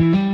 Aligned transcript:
Mm-hmm. 0.00 0.27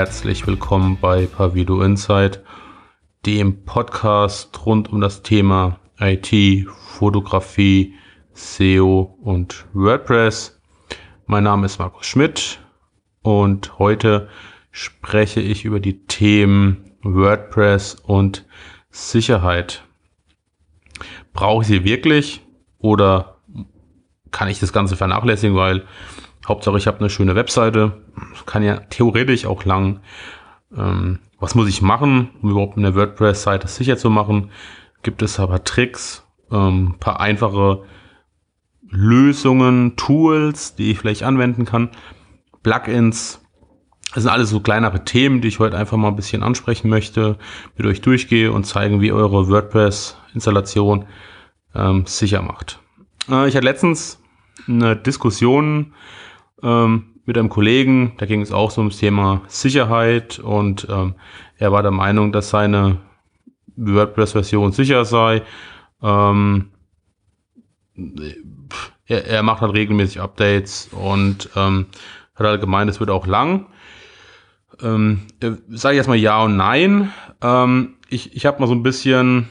Herzlich 0.00 0.46
willkommen 0.46 0.96
bei 0.98 1.26
Pavido 1.26 1.82
Insight, 1.82 2.42
dem 3.26 3.66
Podcast 3.66 4.64
rund 4.64 4.90
um 4.90 5.02
das 5.02 5.22
Thema 5.22 5.78
IT, 5.98 6.66
Fotografie, 6.70 7.92
SEO 8.32 9.18
und 9.20 9.66
WordPress. 9.74 10.58
Mein 11.26 11.44
Name 11.44 11.66
ist 11.66 11.78
Markus 11.78 12.06
Schmidt 12.06 12.60
und 13.20 13.78
heute 13.78 14.30
spreche 14.70 15.42
ich 15.42 15.66
über 15.66 15.80
die 15.80 16.06
Themen 16.06 16.92
WordPress 17.02 17.96
und 17.96 18.46
Sicherheit. 18.88 19.84
Brauche 21.34 21.60
ich 21.60 21.68
sie 21.68 21.84
wirklich 21.84 22.40
oder 22.78 23.36
kann 24.30 24.48
ich 24.48 24.60
das 24.60 24.72
Ganze 24.72 24.96
vernachlässigen, 24.96 25.56
weil 25.56 25.84
Hauptsache 26.46 26.78
ich 26.78 26.86
habe 26.86 27.00
eine 27.00 27.10
schöne 27.10 27.34
Webseite, 27.34 28.02
kann 28.46 28.62
ja 28.62 28.78
theoretisch 28.78 29.46
auch 29.46 29.64
lang. 29.64 30.00
Ähm, 30.76 31.18
was 31.38 31.54
muss 31.54 31.68
ich 31.68 31.82
machen, 31.82 32.30
um 32.42 32.50
überhaupt 32.50 32.76
eine 32.76 32.94
WordPress-Seite 32.94 33.68
sicher 33.68 33.96
zu 33.96 34.10
machen? 34.10 34.50
Gibt 35.02 35.22
es 35.22 35.40
aber 35.40 35.64
Tricks, 35.64 36.26
ähm, 36.50 36.96
paar 36.98 37.20
einfache 37.20 37.84
Lösungen, 38.90 39.96
Tools, 39.96 40.74
die 40.74 40.90
ich 40.90 40.98
vielleicht 40.98 41.22
anwenden 41.22 41.64
kann, 41.64 41.90
Plugins. 42.62 43.40
Das 44.12 44.24
sind 44.24 44.32
alles 44.32 44.50
so 44.50 44.60
kleinere 44.60 45.04
Themen, 45.04 45.40
die 45.40 45.48
ich 45.48 45.60
heute 45.60 45.78
einfach 45.78 45.96
mal 45.96 46.08
ein 46.08 46.16
bisschen 46.16 46.42
ansprechen 46.42 46.90
möchte, 46.90 47.38
mit 47.76 47.86
euch 47.86 48.00
durchgehe 48.00 48.50
und 48.50 48.64
zeigen, 48.64 49.00
wie 49.00 49.12
eure 49.12 49.48
WordPress-Installation 49.48 51.06
ähm, 51.74 52.04
sicher 52.06 52.42
macht. 52.42 52.80
Äh, 53.28 53.48
ich 53.48 53.54
hatte 53.54 53.64
letztens 53.64 54.20
eine 54.66 54.96
Diskussion 54.96 55.94
ähm, 56.62 57.10
mit 57.26 57.38
einem 57.38 57.48
Kollegen, 57.48 58.14
da 58.18 58.26
ging 58.26 58.40
es 58.40 58.52
auch 58.52 58.70
so 58.70 58.80
ums 58.80 58.98
Thema 58.98 59.42
Sicherheit 59.46 60.38
und 60.38 60.86
ähm, 60.90 61.14
er 61.58 61.70
war 61.70 61.82
der 61.82 61.92
Meinung, 61.92 62.32
dass 62.32 62.50
seine 62.50 62.96
WordPress-Version 63.76 64.72
sicher 64.72 65.04
sei. 65.04 65.42
Ähm, 66.02 66.70
er, 69.06 69.26
er, 69.26 69.42
macht 69.42 69.60
halt 69.60 69.74
regelmäßig 69.74 70.20
Updates 70.20 70.88
und 70.92 71.50
ähm, 71.54 71.86
hat 72.34 72.46
halt 72.46 72.60
gemeint, 72.60 72.90
es 72.90 73.00
wird 73.00 73.10
auch 73.10 73.26
lang. 73.26 73.66
Ähm, 74.82 75.26
äh, 75.40 75.52
Sage 75.68 75.94
ich 75.94 75.98
erstmal 75.98 76.18
ja 76.18 76.42
und 76.42 76.56
nein. 76.56 77.12
Ähm, 77.42 77.96
ich 78.08 78.34
ich 78.34 78.46
habe 78.46 78.60
mal 78.60 78.66
so 78.66 78.74
ein 78.74 78.82
bisschen, 78.82 79.48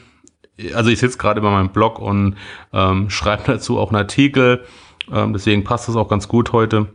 also 0.74 0.90
ich 0.90 0.98
sitze 0.98 1.18
gerade 1.18 1.40
bei 1.40 1.50
meinem 1.50 1.70
Blog 1.70 1.98
und 1.98 2.36
ähm, 2.72 3.08
schreibe 3.10 3.44
dazu 3.46 3.78
auch 3.78 3.88
einen 3.88 4.02
Artikel. 4.02 4.64
Ähm, 5.12 5.32
deswegen 5.32 5.64
passt 5.64 5.88
das 5.88 5.96
auch 5.96 6.08
ganz 6.08 6.28
gut 6.28 6.52
heute 6.52 6.88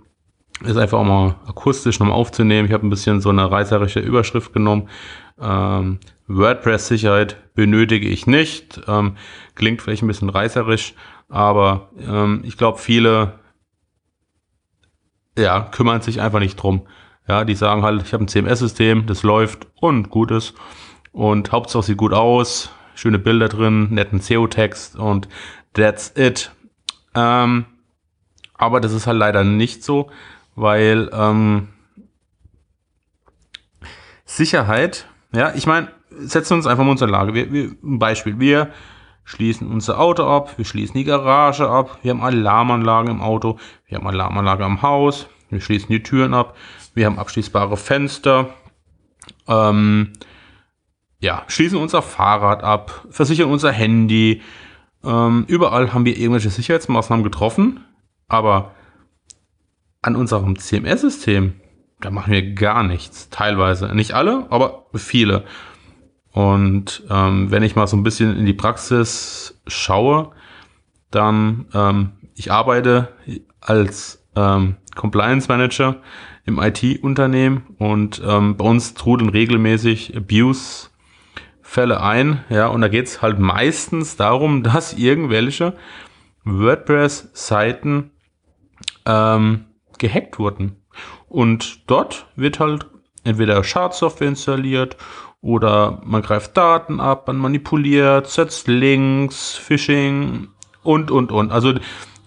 ist 0.64 0.78
einfach 0.78 1.00
auch 1.00 1.06
mal 1.06 1.36
akustisch 1.48 2.00
nochmal 2.00 2.16
aufzunehmen. 2.16 2.68
Ich 2.68 2.74
habe 2.74 2.86
ein 2.86 2.90
bisschen 2.90 3.22
so 3.22 3.30
eine 3.30 3.50
reißerische 3.50 4.00
Überschrift 4.00 4.54
genommen. 4.54 4.90
Ähm, 5.40 6.00
WordPress-Sicherheit 6.28 7.54
benötige 7.56 8.08
ich 8.08 8.26
nicht. 8.26 8.82
Ähm, 8.88 9.18
klingt 9.56 9.82
vielleicht 9.82 10.04
ein 10.04 10.08
bisschen 10.08 10.30
reißerisch, 10.30 10.94
aber 11.28 11.90
ähm, 12.00 12.42
ich 12.46 12.58
glaube, 12.58 12.78
viele 12.80 13.40
ja, 15.38 15.62
kümmern 15.62 16.02
sich 16.02 16.22
einfach 16.22 16.40
nicht 16.40 16.56
drum. 16.56 16.88
Ja, 17.28 17.44
die 17.44 17.56
sagen 17.56 17.84
halt, 17.84 18.02
ich 18.04 18.14
habe 18.14 18.24
ein 18.24 18.28
CMS-System, 18.28 19.08
das 19.08 19.24
läuft 19.24 19.68
und 19.76 20.10
gut 20.10 20.32
ist. 20.32 20.54
Und 21.12 21.52
Hauptsache 21.52 21.84
sieht 21.84 21.98
gut 21.98 22.14
aus, 22.14 22.72
schöne 22.94 23.20
Bilder 23.20 23.50
drin, 23.50 23.90
netten 23.92 24.20
SEO-Text 24.20 24.96
und 24.96 25.28
that's 25.74 26.14
it. 26.16 26.52
Ähm, 27.16 27.66
aber 28.54 28.80
das 28.80 28.94
ist 28.94 29.08
halt 29.08 29.18
leider 29.18 29.44
nicht 29.44 29.84
so 29.84 30.10
weil 30.56 31.10
ähm, 31.14 31.70
Sicherheit, 34.26 35.08
ja, 35.34 35.54
ich 35.54 35.68
meine, 35.68 35.90
setzen 36.10 36.52
wir 36.52 36.56
uns 36.58 36.68
einfach 36.68 36.84
mal 36.84 36.92
unsere 36.92 37.12
Lage. 37.12 37.34
Wir, 37.34 37.52
wir, 37.52 37.76
ein 37.84 38.00
Beispiel, 38.00 38.40
wir 38.40 38.72
schließen 39.24 39.72
unser 39.72 40.00
Auto 40.00 40.24
ab, 40.26 40.58
wir 40.58 40.66
schließen 40.66 40.96
die 40.96 41.04
Garage 41.04 41.68
ab, 41.68 42.00
wir 42.04 42.12
haben 42.12 42.22
Alarmanlagen 42.22 43.12
im 43.12 43.22
Auto, 43.22 43.60
wir 43.88 43.98
haben 43.98 44.08
Alarmanlage 44.08 44.64
am 44.64 44.82
Haus, 44.82 45.28
wir 45.50 45.62
schließen 45.62 45.90
die 45.90 46.04
Türen 46.04 46.34
ab, 46.34 46.56
wir 46.94 47.06
haben 47.06 47.20
abschließbare 47.20 47.76
Fenster, 47.76 48.54
ähm, 49.48 50.14
ja, 51.20 51.44
schließen 51.48 51.80
unser 51.80 52.04
Fahrrad 52.04 52.64
ab, 52.64 53.08
versichern 53.10 53.50
unser 53.50 53.72
Handy, 53.72 54.44
ähm, 55.04 55.46
überall 55.48 55.92
haben 55.92 56.06
wir 56.06 56.18
irgendwelche 56.18 56.52
Sicherheitsmaßnahmen 56.52 57.24
getroffen, 57.24 57.84
aber 58.28 58.75
an 60.06 60.16
unserem 60.16 60.58
CMS-System, 60.58 61.54
da 62.00 62.12
machen 62.12 62.32
wir 62.32 62.54
gar 62.54 62.84
nichts. 62.84 63.30
Teilweise. 63.32 63.96
Nicht 63.96 64.14
alle, 64.14 64.46
aber 64.52 64.86
viele. 64.94 65.46
Und 66.32 67.04
ähm, 67.10 67.50
wenn 67.50 67.64
ich 67.64 67.76
mal 67.76 67.88
so 67.88 67.98
ein 67.98 68.04
bisschen 68.04 68.38
in 68.38 68.46
die 68.46 68.54
Praxis 68.54 69.60
schaue, 69.66 70.32
dann 71.10 71.66
ähm, 71.74 72.12
ich 72.36 72.52
arbeite 72.52 73.08
als 73.62 74.24
ähm, 74.36 74.76
Compliance 74.96 75.48
Manager 75.48 75.96
im 76.46 76.60
IT-Unternehmen 76.60 77.64
und 77.80 78.22
ähm, 78.24 78.58
bei 78.58 78.66
uns 78.66 78.94
trudeln 78.94 79.30
regelmäßig 79.30 80.16
Abuse-Fälle 80.16 82.02
ein. 82.04 82.44
Ja, 82.50 82.68
und 82.68 82.82
da 82.82 82.90
geht 82.90 83.08
es 83.08 83.24
halt 83.24 83.40
meistens 83.40 84.18
darum, 84.18 84.62
dass 84.62 84.94
irgendwelche 84.94 85.74
WordPress-Seiten 86.44 88.12
ähm, 89.06 89.66
gehackt 90.00 90.40
wurden. 90.40 90.84
Und 91.28 91.90
dort 91.90 92.28
wird 92.36 92.60
halt 92.60 92.88
entweder 93.24 93.64
Schadsoftware 93.64 94.30
installiert 94.30 94.98
oder 95.42 96.02
man 96.04 96.22
greift 96.22 96.56
Daten 96.58 97.00
ab, 97.00 97.28
man 97.28 97.38
manipuliert, 97.38 98.28
setzt 98.28 98.68
Links, 98.68 99.56
Phishing 99.56 100.48
und, 100.84 101.12
und, 101.12 101.32
und. 101.32 101.52
Also 101.52 101.74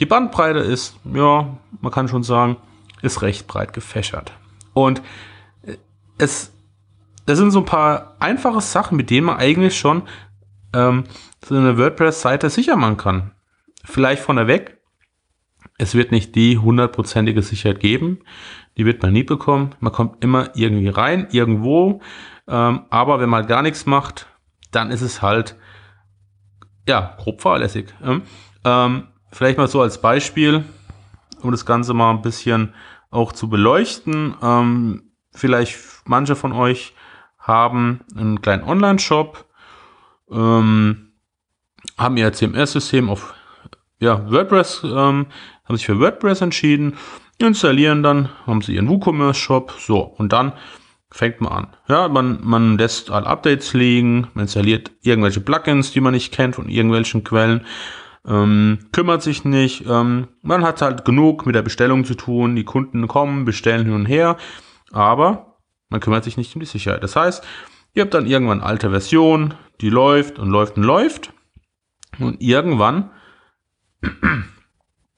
die 0.00 0.06
Bandbreite 0.06 0.60
ist, 0.60 0.96
ja, 1.12 1.56
man 1.80 1.92
kann 1.92 2.08
schon 2.08 2.22
sagen, 2.22 2.56
ist 3.02 3.22
recht 3.22 3.46
breit 3.46 3.72
gefächert. 3.72 4.32
Und 4.74 5.02
es, 6.18 6.52
das 7.26 7.38
sind 7.38 7.50
so 7.50 7.60
ein 7.60 7.64
paar 7.64 8.16
einfache 8.18 8.60
Sachen, 8.60 8.96
mit 8.96 9.10
denen 9.10 9.26
man 9.26 9.38
eigentlich 9.38 9.78
schon 9.78 10.02
ähm, 10.74 11.04
so 11.44 11.56
eine 11.56 11.78
WordPress-Seite 11.78 12.50
sicher 12.50 12.76
machen 12.76 12.96
kann. 12.96 13.30
Vielleicht 13.84 14.22
von 14.22 14.36
der 14.36 14.46
weg, 14.46 14.77
es 15.78 15.94
wird 15.94 16.10
nicht 16.10 16.34
die 16.34 16.58
hundertprozentige 16.58 17.42
Sicherheit 17.42 17.80
geben. 17.80 18.18
Die 18.76 18.84
wird 18.84 19.02
man 19.02 19.12
nie 19.12 19.22
bekommen. 19.22 19.74
Man 19.80 19.92
kommt 19.92 20.22
immer 20.22 20.50
irgendwie 20.54 20.88
rein, 20.88 21.28
irgendwo. 21.30 22.00
Ähm, 22.48 22.82
aber 22.90 23.20
wenn 23.20 23.28
man 23.28 23.46
gar 23.46 23.62
nichts 23.62 23.86
macht, 23.86 24.26
dann 24.72 24.90
ist 24.90 25.02
es 25.02 25.22
halt, 25.22 25.56
ja, 26.86 27.16
grob 27.18 27.40
fahrlässig. 27.40 27.94
Ähm, 28.64 29.08
vielleicht 29.30 29.58
mal 29.58 29.68
so 29.68 29.80
als 29.80 30.00
Beispiel, 30.00 30.64
um 31.42 31.52
das 31.52 31.64
Ganze 31.64 31.94
mal 31.94 32.10
ein 32.10 32.22
bisschen 32.22 32.74
auch 33.10 33.32
zu 33.32 33.48
beleuchten. 33.48 34.34
Ähm, 34.42 35.12
vielleicht 35.32 35.78
manche 36.04 36.34
von 36.34 36.52
euch 36.52 36.94
haben 37.38 38.00
einen 38.16 38.42
kleinen 38.42 38.64
Online-Shop, 38.64 39.46
ähm, 40.30 41.12
haben 41.96 42.16
ihr 42.16 42.32
CMS-System 42.32 43.08
auf 43.08 43.34
ja, 44.00 44.30
WordPress 44.30 44.82
ähm, 44.84 45.26
haben 45.64 45.76
sich 45.76 45.86
für 45.86 45.98
WordPress 45.98 46.40
entschieden, 46.40 46.96
installieren 47.38 48.02
dann, 48.02 48.28
haben 48.46 48.62
sie 48.62 48.74
ihren 48.74 48.88
WooCommerce-Shop, 48.88 49.74
so, 49.78 50.00
und 50.00 50.32
dann 50.32 50.52
fängt 51.10 51.40
man 51.40 51.52
an. 51.52 51.66
Ja, 51.88 52.08
man, 52.08 52.38
man 52.42 52.78
lässt 52.78 53.10
alle 53.10 53.26
Updates 53.26 53.72
liegen, 53.72 54.28
man 54.34 54.42
installiert 54.42 54.90
irgendwelche 55.02 55.40
Plugins, 55.40 55.92
die 55.92 56.00
man 56.00 56.12
nicht 56.12 56.32
kennt 56.32 56.56
von 56.56 56.68
irgendwelchen 56.68 57.24
Quellen, 57.24 57.64
ähm, 58.26 58.78
kümmert 58.92 59.22
sich 59.22 59.44
nicht, 59.44 59.86
ähm, 59.88 60.28
man 60.42 60.62
hat 60.62 60.82
halt 60.82 61.04
genug 61.04 61.46
mit 61.46 61.54
der 61.54 61.62
Bestellung 61.62 62.04
zu 62.04 62.14
tun, 62.14 62.56
die 62.56 62.64
Kunden 62.64 63.08
kommen, 63.08 63.44
bestellen 63.44 63.86
hin 63.86 63.94
und 63.94 64.06
her, 64.06 64.36
aber 64.92 65.58
man 65.88 66.00
kümmert 66.00 66.24
sich 66.24 66.36
nicht 66.36 66.54
um 66.54 66.60
die 66.60 66.66
Sicherheit. 66.66 67.02
Das 67.02 67.16
heißt, 67.16 67.44
ihr 67.94 68.02
habt 68.02 68.12
dann 68.12 68.26
irgendwann 68.26 68.60
alte 68.60 68.90
Version, 68.90 69.54
die 69.80 69.88
läuft 69.88 70.38
und 70.38 70.50
läuft 70.50 70.76
und 70.76 70.82
läuft 70.82 71.32
und 72.18 72.42
irgendwann 72.42 73.10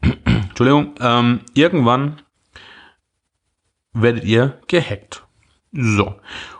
Entschuldigung, 0.03 0.95
ähm, 1.01 1.41
irgendwann 1.55 2.21
werdet 3.93 4.25
ihr 4.25 4.59
gehackt. 4.69 5.25
So. 5.73 6.17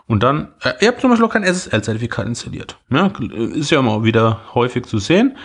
Und 0.07 0.23
dann, 0.23 0.53
äh, 0.61 0.73
ihr 0.81 0.89
habt 0.89 1.01
zum 1.01 1.09
Beispiel 1.09 1.27
auch 1.27 1.33
kein 1.33 1.43
SSL-Zertifikat 1.43 2.25
installiert. 2.27 2.77
Ja, 2.89 3.07
ist 3.07 3.71
ja 3.71 3.79
immer 3.79 4.03
wieder 4.03 4.53
häufig 4.53 4.85
zu 4.85 4.99
sehen. 4.99 5.37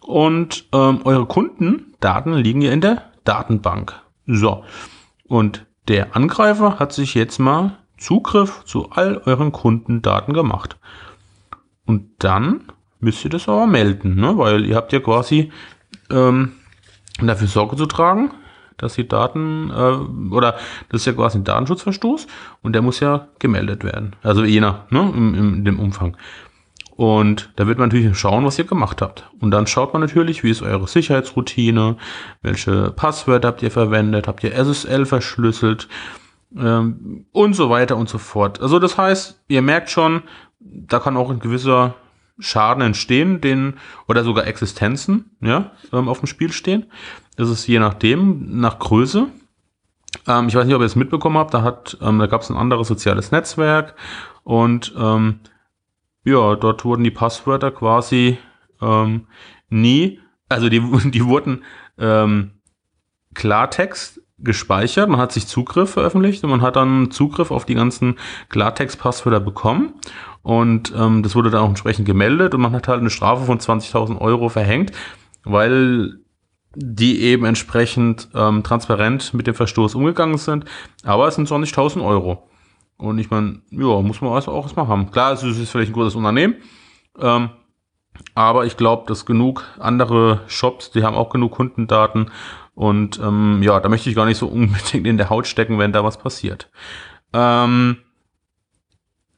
Und 0.00 0.66
ähm, 0.72 1.00
eure 1.04 1.26
Kundendaten 1.26 2.34
liegen 2.34 2.62
ja 2.62 2.72
in 2.72 2.80
der 2.80 3.12
Datenbank. 3.24 4.00
So. 4.26 4.64
Und 5.26 5.66
der 5.88 6.16
Angreifer 6.16 6.78
hat 6.78 6.92
sich 6.92 7.14
jetzt 7.14 7.38
mal 7.38 7.78
Zugriff 7.98 8.64
zu 8.64 8.90
all 8.90 9.18
euren 9.24 9.52
Kundendaten 9.52 10.32
gemacht. 10.32 10.78
Und 11.86 12.10
dann 12.18 12.72
müsst 13.00 13.24
ihr 13.24 13.30
das 13.30 13.48
aber 13.48 13.66
melden, 13.66 14.16
ne? 14.16 14.36
weil 14.38 14.64
ihr 14.66 14.76
habt 14.76 14.92
ja 14.92 15.00
quasi 15.00 15.50
ähm, 16.10 16.52
dafür 17.20 17.48
Sorge 17.48 17.76
zu 17.76 17.86
tragen, 17.86 18.30
dass 18.76 18.94
die 18.94 19.08
Daten, 19.08 19.70
äh, 19.70 20.32
oder 20.32 20.56
das 20.88 21.02
ist 21.02 21.06
ja 21.06 21.12
quasi 21.12 21.38
ein 21.38 21.44
Datenschutzverstoß 21.44 22.26
und 22.62 22.72
der 22.72 22.82
muss 22.82 23.00
ja 23.00 23.28
gemeldet 23.38 23.84
werden. 23.84 24.16
Also 24.22 24.44
je 24.44 24.60
nach, 24.60 24.90
ne, 24.90 25.00
im, 25.00 25.34
in 25.34 25.64
dem 25.64 25.80
Umfang. 25.80 26.16
Und 26.98 27.52
da 27.54 27.68
wird 27.68 27.78
man 27.78 27.90
natürlich 27.90 28.18
schauen, 28.18 28.44
was 28.44 28.58
ihr 28.58 28.64
gemacht 28.64 29.00
habt. 29.02 29.30
Und 29.40 29.52
dann 29.52 29.68
schaut 29.68 29.92
man 29.92 30.02
natürlich, 30.02 30.42
wie 30.42 30.50
ist 30.50 30.62
eure 30.62 30.88
Sicherheitsroutine, 30.88 31.96
welche 32.42 32.90
Passwörter 32.90 33.48
habt 33.48 33.62
ihr 33.62 33.70
verwendet, 33.70 34.26
habt 34.26 34.42
ihr 34.42 34.52
SSL 34.52 35.06
verschlüsselt 35.06 35.86
ähm, 36.56 37.26
und 37.30 37.54
so 37.54 37.70
weiter 37.70 37.96
und 37.96 38.08
so 38.08 38.18
fort. 38.18 38.60
Also 38.60 38.80
das 38.80 38.98
heißt, 38.98 39.44
ihr 39.46 39.62
merkt 39.62 39.90
schon, 39.90 40.24
da 40.58 40.98
kann 40.98 41.16
auch 41.16 41.30
ein 41.30 41.38
gewisser 41.38 41.94
Schaden 42.38 42.82
entstehen, 42.82 43.40
den 43.40 43.74
oder 44.06 44.24
sogar 44.24 44.46
Existenzen 44.46 45.36
ja, 45.40 45.72
ähm, 45.92 46.08
auf 46.08 46.20
dem 46.20 46.26
Spiel 46.26 46.52
stehen. 46.52 46.86
Das 47.36 47.50
ist 47.50 47.66
je 47.66 47.78
nachdem, 47.78 48.60
nach 48.60 48.78
Größe. 48.78 49.28
Ähm, 50.26 50.48
ich 50.48 50.54
weiß 50.54 50.66
nicht, 50.66 50.74
ob 50.74 50.82
ihr 50.82 50.86
es 50.86 50.96
mitbekommen 50.96 51.38
habt, 51.38 51.54
da 51.54 51.62
hat, 51.62 51.98
ähm, 52.00 52.18
da 52.18 52.26
gab 52.26 52.42
es 52.42 52.50
ein 52.50 52.56
anderes 52.56 52.88
soziales 52.88 53.32
Netzwerk 53.32 53.94
und 54.44 54.94
ähm, 54.96 55.40
ja, 56.24 56.56
dort 56.56 56.84
wurden 56.84 57.04
die 57.04 57.10
Passwörter 57.10 57.70
quasi 57.70 58.38
ähm, 58.80 59.26
nie, 59.68 60.20
also 60.48 60.68
die, 60.68 60.80
die 61.10 61.24
wurden 61.24 61.64
ähm, 61.98 62.52
Klartext 63.34 64.20
gespeichert, 64.38 65.08
man 65.08 65.20
hat 65.20 65.32
sich 65.32 65.46
Zugriff 65.46 65.90
veröffentlicht 65.90 66.44
und 66.44 66.50
man 66.50 66.62
hat 66.62 66.76
dann 66.76 67.10
Zugriff 67.10 67.50
auf 67.50 67.64
die 67.64 67.74
ganzen 67.74 68.16
Klartext-Passwörter 68.48 69.40
bekommen 69.40 69.94
und 70.42 70.92
ähm, 70.96 71.22
das 71.22 71.34
wurde 71.34 71.50
dann 71.50 71.62
auch 71.62 71.68
entsprechend 71.68 72.06
gemeldet 72.06 72.54
und 72.54 72.60
man 72.60 72.72
hat 72.72 72.88
halt 72.88 73.00
eine 73.00 73.10
Strafe 73.10 73.44
von 73.44 73.58
20.000 73.58 74.20
Euro 74.20 74.48
verhängt, 74.48 74.92
weil 75.44 76.20
die 76.74 77.22
eben 77.22 77.44
entsprechend 77.44 78.28
ähm, 78.34 78.62
transparent 78.62 79.34
mit 79.34 79.46
dem 79.46 79.54
Verstoß 79.54 79.94
umgegangen 79.94 80.38
sind. 80.38 80.64
Aber 81.02 81.26
es 81.26 81.34
sind 81.34 81.48
20.000 81.48 82.04
Euro. 82.04 82.48
Und 82.98 83.18
ich 83.18 83.30
meine, 83.30 83.62
ja, 83.70 84.00
muss 84.00 84.20
man 84.20 84.32
also 84.32 84.52
auch 84.52 84.64
erstmal 84.64 84.88
haben. 84.88 85.10
Klar, 85.10 85.32
es 85.32 85.42
ist 85.42 85.70
vielleicht 85.70 85.90
ein 85.90 85.94
großes 85.94 86.16
Unternehmen, 86.16 86.56
ähm, 87.18 87.50
aber 88.34 88.66
ich 88.66 88.76
glaube, 88.76 89.04
dass 89.06 89.26
genug 89.26 89.64
andere 89.78 90.40
Shops, 90.48 90.90
die 90.90 91.04
haben 91.04 91.16
auch 91.16 91.30
genug 91.30 91.52
Kundendaten 91.52 92.30
und 92.78 93.18
ähm, 93.18 93.58
ja, 93.60 93.80
da 93.80 93.88
möchte 93.88 94.08
ich 94.08 94.14
gar 94.14 94.24
nicht 94.24 94.38
so 94.38 94.46
unbedingt 94.46 95.04
in 95.04 95.16
der 95.16 95.30
Haut 95.30 95.48
stecken, 95.48 95.80
wenn 95.80 95.92
da 95.92 96.04
was 96.04 96.16
passiert. 96.16 96.70
Ähm, 97.32 97.96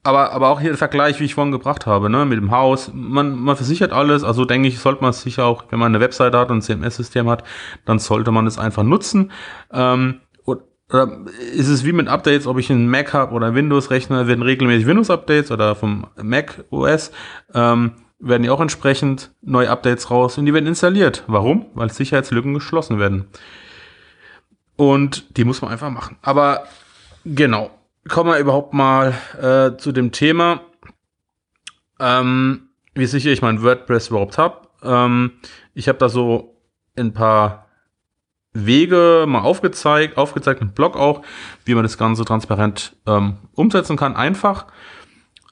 aber, 0.02 0.32
aber 0.32 0.50
auch 0.50 0.60
hier 0.60 0.68
der 0.68 0.78
Vergleich, 0.78 1.20
wie 1.20 1.24
ich 1.24 1.36
vorhin 1.36 1.50
gebracht 1.50 1.86
habe, 1.86 2.10
ne, 2.10 2.26
mit 2.26 2.38
dem 2.38 2.50
Haus. 2.50 2.90
Man, 2.92 3.38
man 3.38 3.56
versichert 3.56 3.92
alles, 3.92 4.24
also 4.24 4.44
denke 4.44 4.68
ich, 4.68 4.78
sollte 4.78 5.00
man 5.00 5.10
es 5.10 5.22
sicher 5.22 5.46
auch, 5.46 5.64
wenn 5.70 5.78
man 5.78 5.90
eine 5.90 6.04
Webseite 6.04 6.38
hat 6.38 6.50
und 6.50 6.58
ein 6.58 6.62
CMS-System 6.62 7.30
hat, 7.30 7.42
dann 7.86 7.98
sollte 7.98 8.30
man 8.30 8.46
es 8.46 8.58
einfach 8.58 8.82
nutzen. 8.82 9.32
Ähm, 9.72 10.20
oder 10.44 11.20
ist 11.54 11.68
es 11.68 11.84
wie 11.86 11.92
mit 11.92 12.08
Updates, 12.08 12.46
ob 12.46 12.58
ich 12.58 12.70
einen 12.70 12.90
Mac 12.90 13.14
habe 13.14 13.32
oder 13.32 13.54
Windows-Rechner, 13.54 14.26
werden 14.26 14.42
regelmäßig 14.42 14.86
Windows-Updates 14.86 15.50
oder 15.50 15.74
vom 15.76 16.08
Mac 16.20 16.64
OS, 16.68 17.10
ähm, 17.54 17.92
werden 18.20 18.44
ja 18.44 18.52
auch 18.52 18.60
entsprechend 18.60 19.32
neue 19.40 19.70
Updates 19.70 20.10
raus 20.10 20.38
und 20.38 20.46
die 20.46 20.54
werden 20.54 20.66
installiert. 20.66 21.24
Warum? 21.26 21.66
Weil 21.74 21.90
Sicherheitslücken 21.90 22.54
geschlossen 22.54 22.98
werden. 22.98 23.26
Und 24.76 25.36
die 25.36 25.44
muss 25.44 25.62
man 25.62 25.72
einfach 25.72 25.90
machen. 25.90 26.16
Aber 26.22 26.64
genau, 27.24 27.70
kommen 28.08 28.30
wir 28.30 28.38
überhaupt 28.38 28.72
mal 28.72 29.14
äh, 29.40 29.76
zu 29.76 29.92
dem 29.92 30.12
Thema, 30.12 30.60
ähm, 31.98 32.68
wie 32.94 33.06
sicher 33.06 33.30
ich 33.30 33.42
mein 33.42 33.62
WordPress 33.62 34.08
überhaupt 34.08 34.38
habe. 34.38 34.68
Ähm, 34.82 35.32
ich 35.74 35.88
habe 35.88 35.98
da 35.98 36.08
so 36.08 36.56
ein 36.96 37.12
paar 37.12 37.66
Wege 38.52 39.24
mal 39.28 39.42
aufgezeigt, 39.42 40.16
aufgezeigt 40.16 40.60
im 40.60 40.72
Blog 40.72 40.96
auch, 40.96 41.22
wie 41.64 41.74
man 41.74 41.84
das 41.84 41.98
Ganze 41.98 42.24
transparent 42.24 42.96
ähm, 43.06 43.38
umsetzen 43.54 43.96
kann. 43.96 44.16
Einfach. 44.16 44.66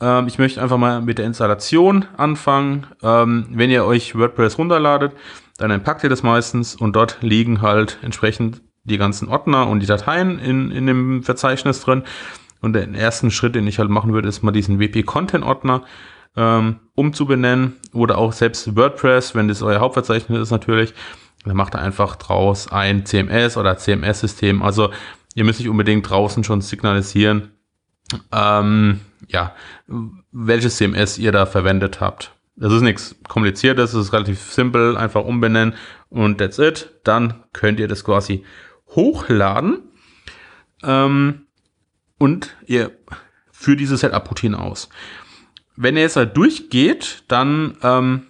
Ähm, 0.00 0.26
ich 0.26 0.38
möchte 0.38 0.62
einfach 0.62 0.78
mal 0.78 1.00
mit 1.00 1.18
der 1.18 1.26
Installation 1.26 2.06
anfangen. 2.16 2.86
Ähm, 3.02 3.46
wenn 3.50 3.70
ihr 3.70 3.84
euch 3.84 4.16
WordPress 4.16 4.58
runterladet, 4.58 5.12
dann 5.58 5.70
entpackt 5.70 6.04
ihr 6.04 6.10
das 6.10 6.22
meistens 6.22 6.76
und 6.76 6.94
dort 6.94 7.18
liegen 7.20 7.62
halt 7.62 7.98
entsprechend 8.02 8.62
die 8.84 8.98
ganzen 8.98 9.28
Ordner 9.28 9.68
und 9.68 9.80
die 9.80 9.86
Dateien 9.86 10.38
in, 10.38 10.70
in 10.70 10.86
dem 10.86 11.22
Verzeichnis 11.22 11.80
drin. 11.80 12.04
Und 12.60 12.72
der 12.72 12.92
erste 12.92 13.30
Schritt, 13.30 13.54
den 13.54 13.66
ich 13.66 13.78
halt 13.78 13.90
machen 13.90 14.12
würde, 14.12 14.28
ist 14.28 14.42
mal 14.42 14.50
diesen 14.50 14.80
WP-Content-Ordner 14.80 15.82
ähm, 16.36 16.76
umzubenennen 16.94 17.74
oder 17.92 18.18
auch 18.18 18.32
selbst 18.32 18.76
WordPress, 18.76 19.34
wenn 19.34 19.48
das 19.48 19.62
euer 19.62 19.80
Hauptverzeichnis 19.80 20.40
ist 20.40 20.50
natürlich, 20.50 20.94
dann 21.44 21.56
macht 21.56 21.74
er 21.74 21.82
einfach 21.82 22.16
draus 22.16 22.70
ein 22.70 23.06
CMS 23.06 23.56
oder 23.56 23.76
CMS-System. 23.76 24.62
Also 24.62 24.90
ihr 25.34 25.44
müsst 25.44 25.60
nicht 25.60 25.68
unbedingt 25.68 26.08
draußen 26.08 26.42
schon 26.44 26.60
signalisieren, 26.60 27.52
ähm, 28.32 29.00
ja, 29.26 29.54
welches 30.32 30.76
CMS 30.76 31.18
ihr 31.18 31.32
da 31.32 31.46
verwendet 31.46 32.00
habt. 32.00 32.32
Das 32.56 32.72
ist 32.72 32.82
nichts 32.82 33.14
kompliziertes, 33.28 33.92
das 33.92 34.06
ist 34.06 34.12
relativ 34.12 34.40
simpel, 34.40 34.96
einfach 34.96 35.24
umbenennen 35.24 35.74
und 36.08 36.38
that's 36.38 36.58
it. 36.58 36.90
Dann 37.04 37.44
könnt 37.52 37.78
ihr 37.78 37.88
das 37.88 38.04
quasi 38.04 38.44
hochladen 38.88 39.82
ähm, 40.82 41.46
und 42.18 42.56
ihr 42.66 42.90
führt 43.52 43.80
diese 43.80 43.96
Setup-Routine 43.96 44.58
aus. 44.58 44.88
Wenn 45.76 45.96
ihr 45.96 46.02
jetzt 46.02 46.16
halt 46.16 46.36
durchgeht, 46.36 47.22
dann 47.28 47.76
ähm, 47.82 48.26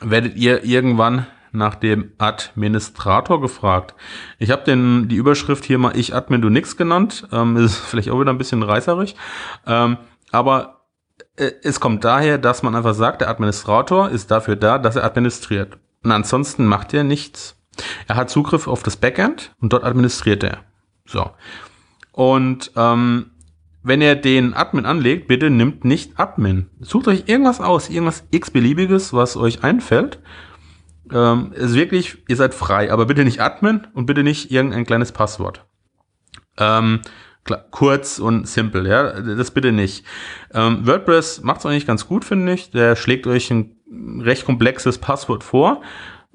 werdet 0.00 0.36
ihr 0.36 0.64
irgendwann 0.64 1.26
nach 1.54 1.74
dem 1.76 2.12
Administrator 2.18 3.40
gefragt. 3.40 3.94
Ich 4.38 4.50
habe 4.50 4.64
den 4.64 5.08
die 5.08 5.16
Überschrift 5.16 5.64
hier 5.64 5.78
mal 5.78 5.96
ich 5.96 6.14
Admin 6.14 6.42
du 6.42 6.50
nix 6.50 6.76
genannt. 6.76 7.28
Ähm, 7.32 7.56
ist 7.56 7.76
vielleicht 7.76 8.10
auch 8.10 8.20
wieder 8.20 8.32
ein 8.32 8.38
bisschen 8.38 8.62
reißerig. 8.62 9.16
Ähm, 9.66 9.98
aber 10.32 10.86
äh, 11.36 11.52
es 11.62 11.80
kommt 11.80 12.04
daher, 12.04 12.38
dass 12.38 12.62
man 12.62 12.74
einfach 12.74 12.94
sagt, 12.94 13.20
der 13.20 13.30
Administrator 13.30 14.10
ist 14.10 14.30
dafür 14.30 14.56
da, 14.56 14.78
dass 14.78 14.96
er 14.96 15.04
administriert. 15.04 15.78
Und 16.02 16.12
ansonsten 16.12 16.66
macht 16.66 16.92
er 16.92 17.04
nichts. 17.04 17.56
Er 18.06 18.16
hat 18.16 18.30
Zugriff 18.30 18.68
auf 18.68 18.82
das 18.82 18.96
Backend 18.96 19.54
und 19.60 19.72
dort 19.72 19.84
administriert 19.84 20.42
er. 20.44 20.58
So. 21.06 21.30
Und 22.12 22.72
ähm, 22.76 23.30
wenn 23.82 24.00
ihr 24.00 24.14
den 24.14 24.54
Admin 24.54 24.86
anlegt, 24.86 25.28
bitte 25.28 25.50
nimmt 25.50 25.84
nicht 25.84 26.18
Admin. 26.18 26.70
Sucht 26.80 27.08
euch 27.08 27.24
irgendwas 27.26 27.60
aus, 27.60 27.90
irgendwas 27.90 28.24
x-beliebiges, 28.30 29.12
was 29.12 29.36
euch 29.36 29.62
einfällt 29.62 30.20
ähm, 31.12 31.52
ist 31.52 31.74
wirklich, 31.74 32.18
ihr 32.28 32.36
seid 32.36 32.54
frei, 32.54 32.92
aber 32.92 33.06
bitte 33.06 33.24
nicht 33.24 33.40
Admin 33.40 33.86
und 33.94 34.06
bitte 34.06 34.22
nicht 34.22 34.50
irgendein 34.50 34.86
kleines 34.86 35.12
Passwort. 35.12 35.64
Ähm, 36.58 37.00
klar, 37.44 37.64
kurz 37.70 38.18
und 38.18 38.48
simpel, 38.48 38.86
ja, 38.86 39.20
das 39.20 39.50
bitte 39.50 39.72
nicht. 39.72 40.04
Ähm, 40.52 40.86
WordPress 40.86 41.42
macht 41.42 41.60
es 41.60 41.66
eigentlich 41.66 41.86
ganz 41.86 42.06
gut, 42.06 42.24
finde 42.24 42.52
ich. 42.52 42.70
Der 42.70 42.96
schlägt 42.96 43.26
euch 43.26 43.50
ein 43.50 43.76
recht 44.20 44.44
komplexes 44.44 44.98
Passwort 44.98 45.44
vor. 45.44 45.82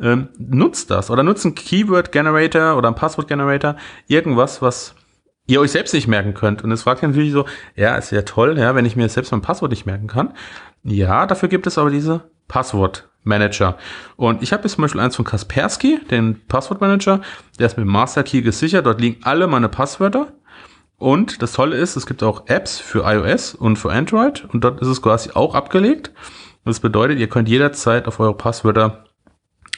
Ähm, 0.02 0.30
nutzt 0.38 0.92
das 0.92 1.12
oder 1.12 1.24
nutzt 1.24 1.46
einen 1.46 1.56
Keyword 1.56 2.12
Generator 2.12 2.78
oder 2.78 2.88
einen 2.88 2.96
Passwort 2.96 3.28
Generator, 3.28 3.76
irgendwas, 4.08 4.62
was 4.62 4.96
ihr 5.46 5.60
euch 5.60 5.72
selbst 5.72 5.94
nicht 5.94 6.08
merken 6.08 6.34
könnt. 6.34 6.64
Und 6.64 6.72
es 6.72 6.84
fragt 6.84 7.04
ihr 7.04 7.10
natürlich 7.10 7.34
so, 7.34 7.46
ja, 7.76 7.96
ist 7.96 8.12
ja 8.12 8.22
toll, 8.22 8.58
ja, 8.58 8.76
wenn 8.76 8.86
ich 8.86 8.96
mir 8.96 9.10
selbst 9.10 9.32
mein 9.32 9.42
Passwort 9.42 9.72
nicht 9.72 9.86
merken 9.86 10.08
kann. 10.08 10.34
Ja, 10.84 11.26
dafür 11.26 11.50
gibt 11.50 11.68
es 11.68 11.78
aber 11.78 11.90
diese 11.90 12.30
Passwort 12.48 13.09
Manager. 13.30 13.78
Und 14.18 14.44
ich 14.44 14.52
habe 14.52 14.64
jetzt 14.64 14.74
zum 14.74 14.82
Beispiel 14.82 15.00
eins 15.00 15.16
von 15.16 15.24
Kaspersky, 15.24 16.00
den 16.12 16.42
Passwortmanager. 16.48 17.22
Der 17.58 17.68
ist 17.68 17.78
mit 17.78 17.86
Master 17.86 18.24
Key 18.24 18.42
gesichert. 18.42 18.86
Dort 18.86 19.00
liegen 19.00 19.24
alle 19.24 19.48
meine 19.48 19.70
Passwörter. 19.70 20.34
Und 20.98 21.42
das 21.42 21.54
Tolle 21.54 21.78
ist, 21.78 21.96
es 21.96 22.06
gibt 22.06 22.22
auch 22.24 22.48
Apps 22.48 22.80
für 22.80 23.04
iOS 23.06 23.56
und 23.56 23.78
für 23.78 23.92
Android. 23.92 24.46
Und 24.52 24.66
dort 24.66 24.82
ist 24.82 24.90
es 24.90 25.02
quasi 25.02 25.32
auch 25.34 25.56
abgelegt. 25.56 26.12
Das 26.66 26.82
bedeutet, 26.82 27.20
ihr 27.20 27.30
könnt 27.30 27.48
jederzeit 27.48 28.08
auf 28.08 28.20
eure 28.20 28.36
Passwörter 28.36 29.06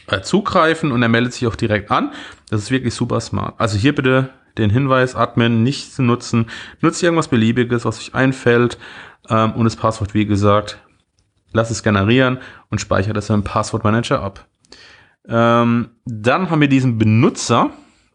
äh, 0.08 0.22
zugreifen 0.22 0.92
und 0.92 1.04
er 1.04 1.10
meldet 1.10 1.34
sich 1.34 1.48
auch 1.48 1.56
direkt 1.56 1.92
an. 1.92 2.12
Das 2.50 2.62
ist 2.62 2.72
wirklich 2.72 2.96
super 2.96 3.20
smart. 3.20 3.54
Also 3.60 3.78
hier 3.78 3.94
bitte 3.94 4.30
den 4.58 4.70
Hinweis, 4.70 5.16
Admin 5.16 5.64
nicht 5.64 5.94
zu 5.94 6.02
nutzen. 6.02 6.48
Nutzt 6.82 7.02
irgendwas 7.02 7.28
beliebiges, 7.28 7.86
was 7.86 8.00
euch 8.00 8.16
einfällt. 8.16 8.78
Ähm, 9.30 9.54
und 9.54 9.66
das 9.66 9.76
Passwort, 9.76 10.14
wie 10.14 10.26
gesagt, 10.26 10.80
lass 11.54 11.72
es 11.72 11.84
generieren 11.84 12.40
und 12.70 12.82
speichere 12.82 13.14
das 13.14 13.30
im 13.30 13.44
Passwortmanager 13.44 14.22
ab. 14.22 14.48
Ähm, 15.28 15.90
dann 16.06 16.50
haben 16.50 16.62
wir 16.62 16.68
diesen 16.68 16.98
Benutzer, 16.98 17.72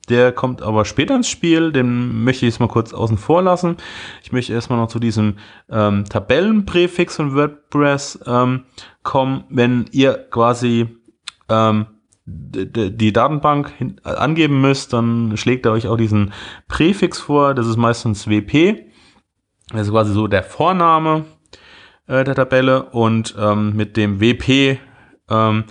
Der 0.09 0.31
kommt 0.33 0.63
aber 0.63 0.85
später 0.85 1.17
ins 1.17 1.29
Spiel, 1.29 1.73
den 1.73 2.23
möchte 2.23 2.47
ich 2.47 2.53
jetzt 2.53 2.61
mal 2.61 2.69
kurz 2.69 2.93
außen 2.93 3.19
vor 3.19 3.43
lassen. 3.43 3.77
Ich 4.23 4.31
möchte 4.33 4.53
erstmal 4.53 4.79
noch 4.79 4.89
zu 4.89 5.01
diesem 5.01 5.35
ähm, 5.69 6.05
Tabellenpräfix 6.05 7.17
von 7.17 7.35
WordPress 7.35 8.21
ähm, 8.27 8.65
kommen. 9.03 9.45
Wenn 9.49 9.87
ihr 9.91 10.15
quasi 10.31 10.87
ähm, 11.49 11.87
die 12.25 13.13
Datenbank 13.13 13.73
äh, 13.81 14.09
angeben 14.11 14.61
müsst, 14.61 14.93
dann 14.93 15.37
schlägt 15.37 15.67
er 15.67 15.73
euch 15.73 15.89
auch 15.89 15.97
diesen 15.97 16.33
Präfix 16.69 17.19
vor. 17.19 17.55
Das 17.55 17.67
ist 17.67 17.77
meistens 17.77 18.29
WP. 18.29 18.87
Das 19.71 19.89
ist 19.89 19.93
quasi 19.93 20.13
so 20.13 20.29
der 20.29 20.45
Vorname 20.45 21.25
äh, 22.07 22.25
der 22.25 22.35
Tabelle 22.35 22.85
und 22.85 23.35
ähm, 23.39 23.75
mit 23.75 23.97
dem 23.97 24.21
WP 24.21 24.79
ähm, 25.29 25.65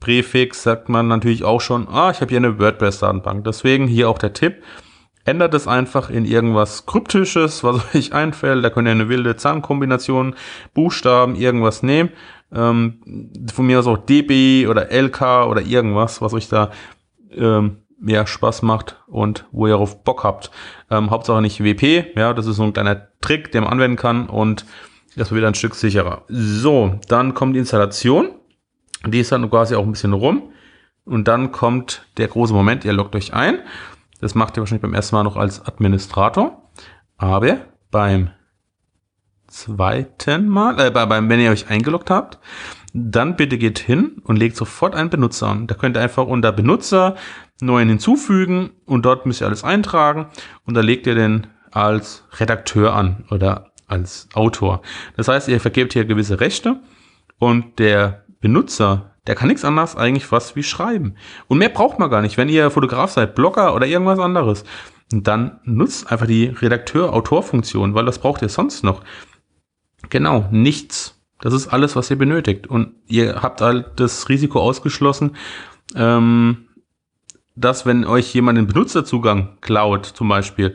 Präfix 0.00 0.62
sagt 0.62 0.88
man 0.88 1.08
natürlich 1.08 1.44
auch 1.44 1.60
schon, 1.60 1.88
ah, 1.88 2.10
ich 2.10 2.20
habe 2.20 2.28
hier 2.28 2.38
eine 2.38 2.58
WordPress-Datenbank. 2.58 3.44
Deswegen 3.44 3.86
hier 3.86 4.08
auch 4.08 4.18
der 4.18 4.32
Tipp, 4.32 4.62
ändert 5.24 5.54
es 5.54 5.66
einfach 5.66 6.10
in 6.10 6.24
irgendwas 6.24 6.86
Kryptisches, 6.86 7.64
was 7.64 7.82
euch 7.94 8.12
einfällt. 8.12 8.64
Da 8.64 8.70
könnt 8.70 8.88
ihr 8.88 8.92
eine 8.92 9.08
wilde 9.08 9.36
Zahlenkombination, 9.36 10.34
Buchstaben, 10.74 11.34
irgendwas 11.34 11.82
nehmen. 11.82 12.10
Ähm, 12.54 13.32
von 13.52 13.66
mir 13.66 13.80
aus 13.80 13.86
auch 13.88 13.98
DB 13.98 14.68
oder 14.68 14.92
LK 14.92 15.48
oder 15.48 15.62
irgendwas, 15.62 16.22
was 16.22 16.32
euch 16.32 16.48
da 16.48 16.70
ähm, 17.32 17.78
mehr 17.98 18.26
Spaß 18.26 18.62
macht 18.62 19.02
und 19.08 19.46
wo 19.50 19.66
ihr 19.66 19.72
darauf 19.72 20.04
Bock 20.04 20.22
habt. 20.22 20.50
Ähm, 20.90 21.10
Hauptsache 21.10 21.42
nicht 21.42 21.64
WP, 21.64 22.16
ja, 22.16 22.34
das 22.34 22.46
ist 22.46 22.56
so 22.56 22.62
ein 22.62 22.72
kleiner 22.72 23.08
Trick, 23.20 23.50
den 23.50 23.64
man 23.64 23.72
anwenden 23.72 23.96
kann 23.96 24.28
und 24.28 24.64
das 25.16 25.30
wird 25.30 25.38
wieder 25.38 25.48
ein 25.48 25.54
Stück 25.54 25.74
sicherer. 25.74 26.22
So, 26.28 26.98
dann 27.08 27.34
kommt 27.34 27.54
die 27.54 27.60
Installation. 27.60 28.30
Die 29.06 29.20
ist 29.20 29.32
dann 29.32 29.48
quasi 29.50 29.74
auch 29.74 29.84
ein 29.84 29.92
bisschen 29.92 30.12
rum. 30.12 30.52
Und 31.04 31.28
dann 31.28 31.52
kommt 31.52 32.06
der 32.16 32.28
große 32.28 32.52
Moment, 32.52 32.84
ihr 32.84 32.92
loggt 32.92 33.14
euch 33.14 33.32
ein. 33.32 33.60
Das 34.20 34.34
macht 34.34 34.56
ihr 34.56 34.60
wahrscheinlich 34.60 34.82
beim 34.82 34.94
ersten 34.94 35.14
Mal 35.14 35.22
noch 35.22 35.36
als 35.36 35.64
Administrator. 35.64 36.70
Aber 37.16 37.58
beim 37.90 38.30
zweiten 39.46 40.48
Mal, 40.48 40.78
äh, 40.80 40.90
beim, 40.90 41.28
wenn 41.28 41.40
ihr 41.40 41.50
euch 41.50 41.70
eingeloggt 41.70 42.10
habt, 42.10 42.38
dann 42.92 43.36
bitte 43.36 43.58
geht 43.58 43.78
hin 43.78 44.22
und 44.24 44.36
legt 44.36 44.56
sofort 44.56 44.94
einen 44.94 45.10
Benutzer 45.10 45.48
an. 45.48 45.66
Da 45.66 45.74
könnt 45.74 45.96
ihr 45.96 46.02
einfach 46.02 46.26
unter 46.26 46.52
Benutzer 46.52 47.16
neuen 47.60 47.88
hinzufügen 47.88 48.70
und 48.84 49.04
dort 49.04 49.26
müsst 49.26 49.42
ihr 49.42 49.46
alles 49.46 49.64
eintragen 49.64 50.26
und 50.64 50.74
da 50.74 50.80
legt 50.80 51.06
ihr 51.06 51.14
den 51.14 51.46
als 51.70 52.24
Redakteur 52.38 52.94
an 52.94 53.24
oder 53.30 53.72
als 53.86 54.28
Autor. 54.34 54.82
Das 55.16 55.28
heißt, 55.28 55.48
ihr 55.48 55.60
vergebt 55.60 55.92
hier 55.92 56.04
gewisse 56.04 56.40
Rechte 56.40 56.80
und 57.38 57.78
der 57.78 58.24
Benutzer, 58.40 59.12
der 59.26 59.34
kann 59.34 59.48
nichts 59.48 59.64
anderes 59.64 59.96
eigentlich 59.96 60.30
was 60.32 60.56
wie 60.56 60.62
schreiben. 60.62 61.16
Und 61.48 61.58
mehr 61.58 61.68
braucht 61.68 61.98
man 61.98 62.10
gar 62.10 62.22
nicht. 62.22 62.36
Wenn 62.36 62.48
ihr 62.48 62.70
Fotograf 62.70 63.10
seid, 63.10 63.34
Blogger 63.34 63.74
oder 63.74 63.86
irgendwas 63.86 64.18
anderes, 64.18 64.64
dann 65.10 65.60
nutzt 65.64 66.10
einfach 66.10 66.26
die 66.26 66.46
Redakteur-Autor-Funktion, 66.46 67.94
weil 67.94 68.04
das 68.04 68.18
braucht 68.18 68.42
ihr 68.42 68.48
sonst 68.48 68.84
noch. 68.84 69.02
Genau, 70.10 70.48
nichts. 70.50 71.20
Das 71.40 71.52
ist 71.52 71.68
alles, 71.68 71.96
was 71.96 72.10
ihr 72.10 72.18
benötigt. 72.18 72.66
Und 72.66 72.94
ihr 73.06 73.42
habt 73.42 73.60
halt 73.60 73.86
das 73.96 74.28
Risiko 74.28 74.60
ausgeschlossen, 74.60 75.36
ähm, 75.94 76.68
dass 77.54 77.86
wenn 77.86 78.04
euch 78.04 78.32
jemand 78.34 78.58
den 78.58 78.66
Benutzerzugang 78.66 79.58
klaut, 79.60 80.06
zum 80.06 80.28
Beispiel, 80.28 80.74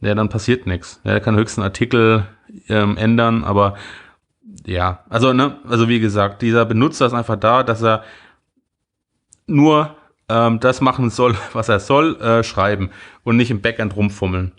ja, 0.00 0.14
dann 0.14 0.28
passiert 0.28 0.66
nichts. 0.66 1.00
Er 1.04 1.20
kann 1.20 1.36
höchsten 1.36 1.62
Artikel 1.62 2.26
ähm, 2.68 2.96
ändern, 2.96 3.44
aber 3.44 3.74
ja, 4.66 5.04
also, 5.08 5.32
ne, 5.32 5.58
also 5.68 5.88
wie 5.88 6.00
gesagt, 6.00 6.42
dieser 6.42 6.64
Benutzer 6.64 7.06
ist 7.06 7.14
einfach 7.14 7.36
da, 7.36 7.62
dass 7.62 7.82
er 7.82 8.04
nur 9.46 9.96
ähm, 10.28 10.60
das 10.60 10.80
machen 10.80 11.10
soll, 11.10 11.36
was 11.52 11.68
er 11.68 11.80
soll, 11.80 12.16
äh, 12.20 12.42
schreiben 12.42 12.90
und 13.24 13.36
nicht 13.36 13.50
im 13.50 13.60
Backend 13.60 13.96
rumfummeln. 13.96 14.52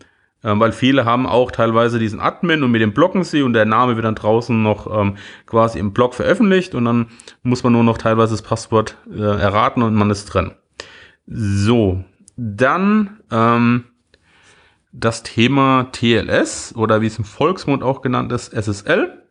Ähm, 0.44 0.60
weil 0.60 0.74
viele 0.74 1.06
haben 1.06 1.26
auch 1.26 1.52
teilweise 1.52 2.00
diesen 2.00 2.20
Admin 2.20 2.64
und 2.64 2.72
mit 2.72 2.82
dem 2.82 2.94
blocken 2.94 3.24
sie 3.24 3.44
und 3.44 3.54
der 3.54 3.66
Name 3.66 3.96
wird 3.96 4.06
dann 4.06 4.16
draußen 4.16 4.62
noch 4.62 4.88
ähm, 4.94 5.16
quasi 5.46 5.80
im 5.80 5.94
Blog 5.94 6.14
veröffentlicht 6.16 6.76
und 6.76 6.86
dann 6.86 7.08
muss 7.44 7.64
man 7.64 7.74
nur 7.74 7.84
noch 7.84 7.98
teilweise 7.98 8.34
das 8.34 8.42
Passwort 8.42 8.98
äh, 9.10 9.22
erraten 9.22 9.84
und 9.84 9.96
man 9.96 10.12
ist 10.12 10.26
drin. 10.26 10.52
So, 11.26 12.04
dann 12.36 13.22
ähm, 13.32 13.86
das 14.94 15.24
Thema 15.24 15.90
TLS 15.92 16.74
oder 16.76 17.02
wie 17.02 17.08
es 17.08 17.18
im 17.18 17.26
Volksmund 17.26 17.84
auch 17.84 18.02
genannt 18.02 18.32
ist, 18.32 18.54
SSL. 18.54 19.24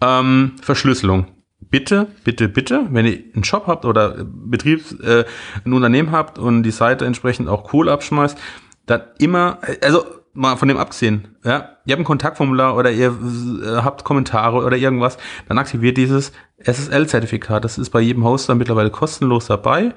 Ähm, 0.00 0.52
Verschlüsselung. 0.62 1.26
Bitte, 1.58 2.06
bitte, 2.22 2.48
bitte, 2.48 2.86
wenn 2.90 3.06
ihr 3.06 3.18
einen 3.34 3.44
Shop 3.44 3.66
habt 3.66 3.84
oder 3.84 4.24
Betriebs, 4.24 4.92
äh, 4.92 5.24
ein 5.64 5.72
Unternehmen 5.72 6.12
habt 6.12 6.38
und 6.38 6.62
die 6.62 6.70
Seite 6.70 7.04
entsprechend 7.04 7.48
auch 7.48 7.72
cool 7.72 7.88
abschmeißt, 7.88 8.38
dann 8.86 9.02
immer, 9.18 9.58
also 9.82 10.04
mal 10.32 10.56
von 10.56 10.68
dem 10.68 10.76
abgesehen, 10.76 11.36
ja, 11.44 11.70
ihr 11.84 11.92
habt 11.92 12.02
ein 12.02 12.04
Kontaktformular 12.04 12.76
oder 12.76 12.92
ihr 12.92 13.08
äh, 13.08 13.82
habt 13.82 14.04
Kommentare 14.04 14.64
oder 14.64 14.76
irgendwas, 14.76 15.18
dann 15.48 15.58
aktiviert 15.58 15.96
dieses 15.96 16.32
SSL-Zertifikat. 16.58 17.64
Das 17.64 17.78
ist 17.78 17.90
bei 17.90 18.00
jedem 18.00 18.24
Hoster 18.24 18.54
mittlerweile 18.54 18.90
kostenlos 18.90 19.46
dabei. 19.46 19.94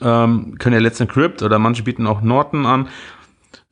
Ähm, 0.00 0.56
können 0.58 0.74
ja 0.74 0.80
Let's 0.80 1.00
Encrypt 1.00 1.42
oder 1.42 1.58
manche 1.58 1.82
bieten 1.82 2.06
auch 2.06 2.20
Norton 2.22 2.66
an. 2.66 2.88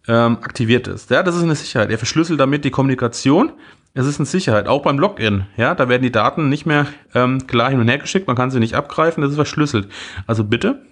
Ähm, 0.08 0.38
aktiviert 0.40 0.88
ist. 0.88 1.10
Ja, 1.10 1.22
das 1.22 1.36
ist 1.36 1.42
eine 1.42 1.54
Sicherheit. 1.54 1.90
Er 1.90 1.98
verschlüsselt 1.98 2.40
damit 2.40 2.64
die 2.64 2.70
Kommunikation 2.70 3.52
es 3.94 4.06
ist 4.06 4.20
eine 4.20 4.26
Sicherheit, 4.26 4.68
auch 4.68 4.82
beim 4.82 4.98
Login. 4.98 5.46
Ja, 5.56 5.74
da 5.74 5.88
werden 5.88 6.02
die 6.02 6.12
Daten 6.12 6.48
nicht 6.48 6.66
mehr 6.66 6.86
ähm, 7.14 7.46
klar 7.48 7.70
hin 7.70 7.80
und 7.80 7.88
her 7.88 7.98
geschickt, 7.98 8.28
man 8.28 8.36
kann 8.36 8.50
sie 8.50 8.60
nicht 8.60 8.74
abgreifen, 8.74 9.22
das 9.22 9.30
ist 9.30 9.36
verschlüsselt. 9.36 9.88
Also 10.26 10.44
bitte 10.44 10.82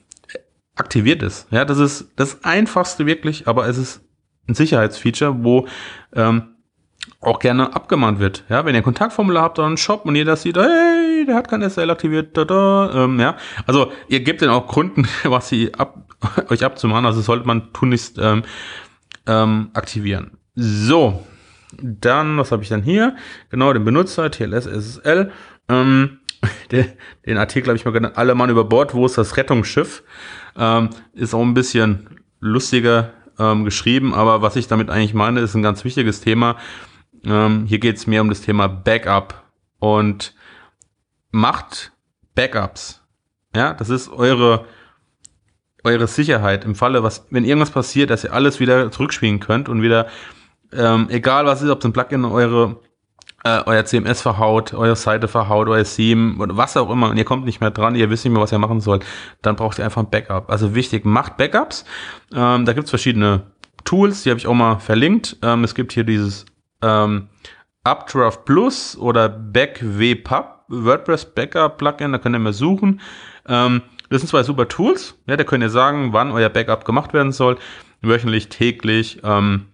aktiviert 0.74 1.22
es. 1.22 1.46
Ja, 1.52 1.64
das 1.64 1.78
ist 1.78 2.12
das 2.16 2.42
einfachste 2.42 3.06
wirklich, 3.06 3.46
aber 3.46 3.68
es 3.68 3.78
ist 3.78 4.00
ein 4.48 4.54
Sicherheitsfeature, 4.54 5.44
wo 5.44 5.68
ähm, 6.14 6.56
auch 7.20 7.38
gerne 7.38 7.74
abgemahnt 7.74 8.18
wird. 8.18 8.44
Ja, 8.48 8.64
wenn 8.64 8.74
ihr 8.74 8.80
ein 8.80 8.84
Kontaktformular 8.84 9.44
habt 9.44 9.58
oder 9.60 9.68
einen 9.68 9.76
Shop 9.76 10.04
und 10.04 10.16
ihr 10.16 10.24
das 10.24 10.42
sieht, 10.42 10.56
hey, 10.56 11.24
der 11.26 11.36
hat 11.36 11.48
kein 11.48 11.62
SL 11.62 11.90
aktiviert, 11.90 12.36
da, 12.36 12.44
da, 12.44 13.04
ähm, 13.04 13.20
ja. 13.20 13.36
Also 13.66 13.92
ihr 14.08 14.20
gebt 14.20 14.42
dann 14.42 14.50
auch 14.50 14.66
Gründen, 14.66 15.06
was 15.22 15.48
sie 15.48 15.72
ab, 15.74 15.96
euch 16.48 16.64
abzumahnen, 16.64 17.06
also 17.06 17.20
sollte 17.20 17.46
man 17.46 17.72
tunlichst 17.72 18.18
ähm, 18.20 18.42
ähm, 19.26 19.70
aktivieren. 19.74 20.38
So, 20.54 21.26
dann, 21.82 22.38
was 22.38 22.52
habe 22.52 22.62
ich 22.62 22.68
dann 22.68 22.82
hier? 22.82 23.16
Genau, 23.50 23.72
den 23.72 23.84
Benutzer, 23.84 24.30
TLS 24.30 24.66
SSL. 24.66 25.32
Ähm, 25.68 26.18
den, 26.70 26.92
den 27.26 27.38
Artikel 27.38 27.68
habe 27.68 27.76
ich 27.76 27.84
mal 27.84 27.90
genannt, 27.90 28.16
alle 28.16 28.34
Mann 28.34 28.50
über 28.50 28.64
Bord, 28.64 28.94
wo 28.94 29.06
ist 29.06 29.18
das 29.18 29.36
Rettungsschiff? 29.36 30.02
Ähm, 30.56 30.90
ist 31.12 31.34
auch 31.34 31.42
ein 31.42 31.54
bisschen 31.54 32.20
lustiger 32.40 33.12
ähm, 33.38 33.64
geschrieben, 33.64 34.14
aber 34.14 34.42
was 34.42 34.56
ich 34.56 34.68
damit 34.68 34.90
eigentlich 34.90 35.14
meine, 35.14 35.40
ist 35.40 35.54
ein 35.54 35.62
ganz 35.62 35.84
wichtiges 35.84 36.20
Thema. 36.20 36.56
Ähm, 37.24 37.66
hier 37.66 37.78
geht 37.78 37.96
es 37.96 38.06
mehr 38.06 38.22
um 38.22 38.28
das 38.28 38.40
Thema 38.40 38.68
Backup 38.68 39.44
und 39.78 40.34
macht 41.30 41.92
Backups. 42.34 43.02
Ja, 43.54 43.74
das 43.74 43.88
ist 43.88 44.08
eure 44.08 44.66
eure 45.86 46.06
Sicherheit 46.06 46.64
im 46.64 46.74
Falle, 46.74 47.02
was, 47.02 47.26
wenn 47.30 47.44
irgendwas 47.44 47.70
passiert, 47.70 48.10
dass 48.10 48.24
ihr 48.24 48.32
alles 48.32 48.60
wieder 48.60 48.90
zurückspielen 48.90 49.40
könnt 49.40 49.68
und 49.68 49.80
wieder 49.82 50.06
ähm, 50.72 51.06
egal 51.10 51.46
was 51.46 51.62
ist, 51.62 51.70
ob 51.70 51.78
es 51.78 51.84
ein 51.84 51.92
Plugin 51.92 52.24
eure 52.24 52.76
äh, 53.44 53.62
euer 53.64 53.84
CMS 53.84 54.20
verhaut, 54.20 54.74
eure 54.74 54.96
Seite 54.96 55.28
verhaut, 55.28 55.68
euer 55.68 55.84
Theme 55.84 56.42
oder 56.42 56.56
was 56.56 56.76
auch 56.76 56.90
immer 56.90 57.10
und 57.10 57.16
ihr 57.16 57.24
kommt 57.24 57.44
nicht 57.44 57.60
mehr 57.60 57.70
dran, 57.70 57.94
ihr 57.94 58.10
wisst 58.10 58.24
nicht 58.24 58.32
mehr, 58.32 58.42
was 58.42 58.52
ihr 58.52 58.58
machen 58.58 58.80
sollt, 58.80 59.04
dann 59.40 59.54
braucht 59.54 59.78
ihr 59.78 59.84
einfach 59.84 60.02
ein 60.02 60.10
Backup. 60.10 60.50
Also 60.50 60.74
wichtig, 60.74 61.04
macht 61.04 61.36
Backups. 61.36 61.84
Ähm, 62.34 62.64
da 62.64 62.72
gibt's 62.72 62.90
verschiedene 62.90 63.42
Tools, 63.84 64.24
die 64.24 64.30
habe 64.30 64.40
ich 64.40 64.48
auch 64.48 64.54
mal 64.54 64.78
verlinkt. 64.78 65.36
Ähm, 65.42 65.62
es 65.62 65.76
gibt 65.76 65.92
hier 65.92 66.02
dieses 66.02 66.44
ähm, 66.82 67.28
Updraft 67.84 68.44
Plus 68.44 68.98
oder 68.98 69.28
BackWPub 69.28 70.55
WordPress 70.68 71.26
Backup 71.34 71.78
Plugin, 71.78 72.12
da 72.12 72.18
könnt 72.18 72.36
ihr 72.36 72.40
mal 72.40 72.52
suchen. 72.52 73.00
Ähm, 73.48 73.82
das 74.10 74.20
sind 74.20 74.28
zwei 74.28 74.42
super 74.42 74.68
Tools. 74.68 75.18
Ja, 75.26 75.36
da 75.36 75.44
könnt 75.44 75.62
ihr 75.62 75.70
sagen, 75.70 76.12
wann 76.12 76.30
euer 76.30 76.48
Backup 76.48 76.84
gemacht 76.84 77.12
werden 77.12 77.32
soll. 77.32 77.56
Wöchentlich, 78.02 78.48
täglich. 78.48 79.20
Ähm, 79.24 79.66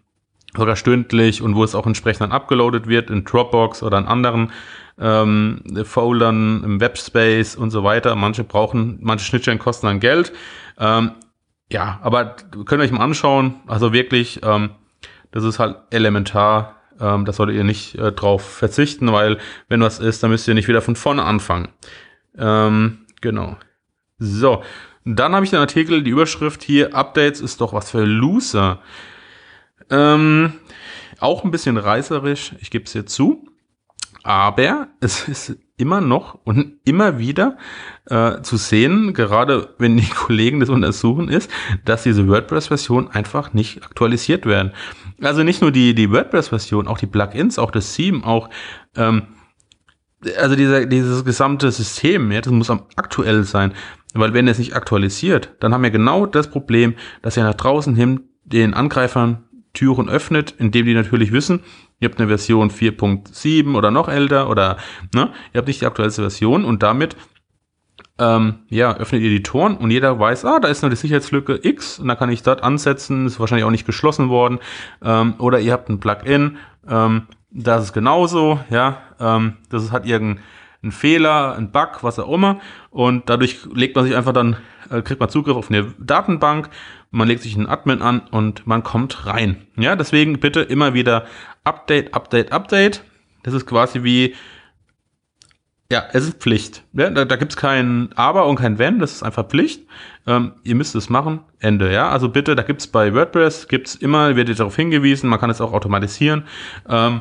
sogar 0.57 0.77
stündlich 0.77 1.43
und 1.43 1.55
wo 1.55 1.65
es 1.65 1.75
auch 1.75 1.87
entsprechend 1.87 2.23
dann 2.23 2.33
abgeloadet 2.33 2.87
wird 2.87 3.11
in 3.11 3.25
Dropbox 3.25 3.83
oder 3.83 3.99
in 3.99 4.07
anderen 4.07 4.53
ähm, 4.99 5.63
Foldern 5.85 6.63
im 6.63 6.81
Webspace 6.81 7.57
und 7.57 7.71
so 7.71 7.85
weiter. 7.85 8.15
Manche 8.17 8.45
brauchen, 8.45 8.99
manche 9.01 9.25
Schnittstellen 9.25 9.59
kosten 9.59 9.87
dann 9.87 10.01
Geld. 10.01 10.33
Ähm, 10.79 11.13
ja, 11.71 11.99
aber 12.03 12.37
könnt 12.67 12.83
ihr 12.83 12.85
euch 12.85 12.93
mal 12.93 13.05
anschauen. 13.05 13.61
Also 13.67 13.93
wirklich, 13.93 14.41
ähm, 14.43 14.71
das 15.31 15.45
ist 15.45 15.59
halt 15.59 15.77
elementar. 15.91 16.77
Ähm, 17.01 17.25
das 17.25 17.37
solltet 17.37 17.57
ihr 17.57 17.65
nicht 17.65 17.97
äh, 17.97 18.13
drauf 18.13 18.43
verzichten, 18.43 19.13
weil 19.13 19.39
wenn 19.69 19.81
was 19.81 19.99
ist, 19.99 20.23
dann 20.23 20.31
müsst 20.31 20.49
ihr 20.49 20.55
nicht 20.55 20.69
wieder 20.69 20.83
von 20.83 20.97
vorne 20.97 21.25
anfangen. 21.25 21.69
Ähm, 22.37 23.07
genau. 23.21 23.57
So, 24.19 24.63
dann 25.05 25.35
habe 25.35 25.45
ich 25.45 25.51
den 25.51 25.59
Artikel, 25.59 26.03
die 26.03 26.11
Überschrift 26.11 26.63
hier, 26.63 26.95
Updates 26.95 27.41
ist 27.41 27.61
doch 27.61 27.73
was 27.73 27.91
für 27.91 28.05
Loser. 28.05 28.81
Ähm, 29.91 30.55
auch 31.19 31.45
ein 31.45 31.51
bisschen 31.51 31.77
reißerisch, 31.77 32.55
ich 32.61 32.71
gebe 32.71 32.85
es 32.85 32.93
dir 32.93 33.07
zu. 33.07 33.49
Aber 34.23 34.89
es 35.01 35.29
ist 35.29 35.57
immer 35.83 36.01
noch 36.01 36.39
und 36.45 36.77
immer 36.85 37.19
wieder 37.19 37.59
äh, 38.07 38.41
zu 38.43 38.57
sehen, 38.57 39.15
gerade 39.15 39.75
wenn 39.79 39.97
die 39.97 40.09
Kollegen 40.15 40.61
das 40.61 40.71
untersuchen, 40.71 41.29
ist, 41.29 41.51
dass 41.85 42.05
diese 42.05 42.29
WordPress-Version 42.29 43.11
einfach 43.11 43.53
nicht 43.53 43.85
aktualisiert 43.85 44.47
werden. 44.47 44.73
Also 45.21 45.43
nicht 45.43 45.61
nur 45.61 45.73
die, 45.73 45.95
die 45.95 46.11
WordPress-Version, 46.11 46.87
auch 46.87 46.99
die 46.99 47.07
Plugins, 47.07 47.59
auch 47.59 47.73
das 47.73 47.93
Theme, 47.93 48.25
auch 48.25 48.49
ähm, 48.97 49.25
also 50.39 50.55
dieser, 50.55 50.87
dieses 50.87 51.25
gesamte 51.25 51.73
System, 51.73 52.31
ja, 52.31 52.41
das 52.41 52.53
muss 52.53 52.71
am 52.71 52.85
aktuell 52.95 53.43
sein. 53.43 53.73
Weil 54.15 54.35
wenn 54.35 54.47
es 54.47 54.59
nicht 54.59 54.77
aktualisiert, 54.77 55.57
dann 55.59 55.75
haben 55.75 55.83
wir 55.83 55.91
genau 55.91 56.27
das 56.27 56.49
Problem, 56.49 56.95
dass 57.23 57.37
er 57.37 57.43
nach 57.43 57.55
draußen 57.55 57.97
hin 57.97 58.21
den 58.45 58.73
Angreifern 58.73 59.43
Türen 59.73 60.09
öffnet, 60.09 60.55
indem 60.59 60.87
die 60.87 60.95
natürlich 60.95 61.33
wissen, 61.33 61.61
ihr 62.03 62.09
habt 62.09 62.19
eine 62.19 62.29
Version 62.29 62.71
4.7 62.71 63.77
oder 63.77 63.91
noch 63.91 64.09
älter 64.09 64.51
oder 64.51 64.77
ne, 65.15 65.33
ihr 65.53 65.59
habt 65.59 65.69
nicht 65.69 65.81
die 65.81 65.87
aktuellste 65.87 66.23
Version 66.23 66.65
und 66.65 66.83
damit 66.83 67.17
ähm, 68.19 68.61
ja, 68.69 68.95
öffnet 68.97 69.23
ihr 69.23 69.31
die 69.31 69.43
Toren 69.43 69.77
und 69.77 69.91
jeder 69.91 70.19
weiß, 70.19 70.45
ah, 70.45 70.59
da 70.61 70.69
ist 70.69 70.83
noch 70.83 70.91
die 70.91 70.97
Sicherheitslücke 70.97 71.61
X 71.63 71.99
und 71.99 72.09
da 72.09 72.17
kann 72.17 72.31
ich 72.31 72.43
dort 72.43 72.63
ansetzen, 72.63 73.27
ist 73.27 73.41
wahrscheinlich 73.41 73.65
auch 73.65 73.71
nicht 73.71 73.87
geschlossen 73.87 74.29
worden. 74.29 74.59
Ähm, 75.03 75.35
oder 75.39 75.61
ihr 75.61 75.73
habt 75.73 75.89
ein 75.89 76.01
Plugin, 76.01 76.59
ähm, 76.89 77.29
das 77.51 77.85
ist 77.85 77.93
genauso, 77.93 78.61
ja, 78.71 78.99
ähm, 79.21 79.57
das 79.71 79.93
hat 79.93 80.07
irgendeinen 80.83 80.93
Fehler, 80.93 81.57
ein 81.57 81.71
Bug, 81.71 82.03
was 82.03 82.19
auch 82.19 82.33
immer 82.33 82.61
und 82.91 83.29
dadurch 83.29 83.61
legt 83.73 83.97
man 83.97 84.05
sich 84.05 84.17
einfach 84.17 84.33
dann, 84.33 84.57
äh, 84.91 85.03
kriegt 85.03 85.21
man 85.21 85.29
Zugriff 85.29 85.57
auf 85.57 85.71
eine 85.71 85.95
Datenbank 85.99 86.71
man 87.13 87.29
legt 87.29 87.43
sich 87.43 87.55
einen 87.55 87.69
Admin 87.69 88.03
an 88.03 88.23
und 88.31 88.67
man 88.67 88.83
kommt 88.83 89.27
rein. 89.27 89.67
Ja, 89.77 89.95
deswegen 89.95 90.41
bitte 90.41 90.61
immer 90.61 90.95
wieder 90.95 91.27
Update, 91.63 92.15
Update, 92.15 92.53
Update. 92.53 93.05
Das 93.43 93.55
ist 93.55 93.67
quasi 93.67 94.03
wie, 94.03 94.35
ja, 95.91 96.05
es 96.13 96.27
ist 96.27 96.41
Pflicht. 96.41 96.85
Ja, 96.95 97.11
da 97.11 97.27
da 97.27 97.37
gibt 97.37 97.53
es 97.53 97.57
kein 97.57 98.11
Aber 98.15 98.47
und 98.47 98.57
kein 98.57 98.79
Wenn, 98.79 98.99
das 98.99 99.13
ist 99.13 99.23
einfach 99.23 99.47
Pflicht. 99.47 99.87
Ähm, 100.27 100.53
ihr 100.65 100.75
müsst 100.75 100.95
es 100.95 101.11
machen, 101.11 101.41
Ende. 101.61 101.93
Ja, 101.93 102.09
also 102.09 102.31
bitte, 102.31 102.57
da 102.57 102.63
gibt 102.63 102.81
es 102.81 102.87
bei 102.87 103.13
WordPress, 103.13 103.69
gibt 103.69 103.89
es 103.89 103.95
immer, 103.95 104.35
wird 104.35 104.49
ihr 104.49 104.55
darauf 104.55 104.77
hingewiesen, 104.77 105.29
man 105.29 105.39
kann 105.39 105.51
es 105.51 105.61
auch 105.61 105.75
automatisieren. 105.75 106.45
Ähm, 106.89 107.21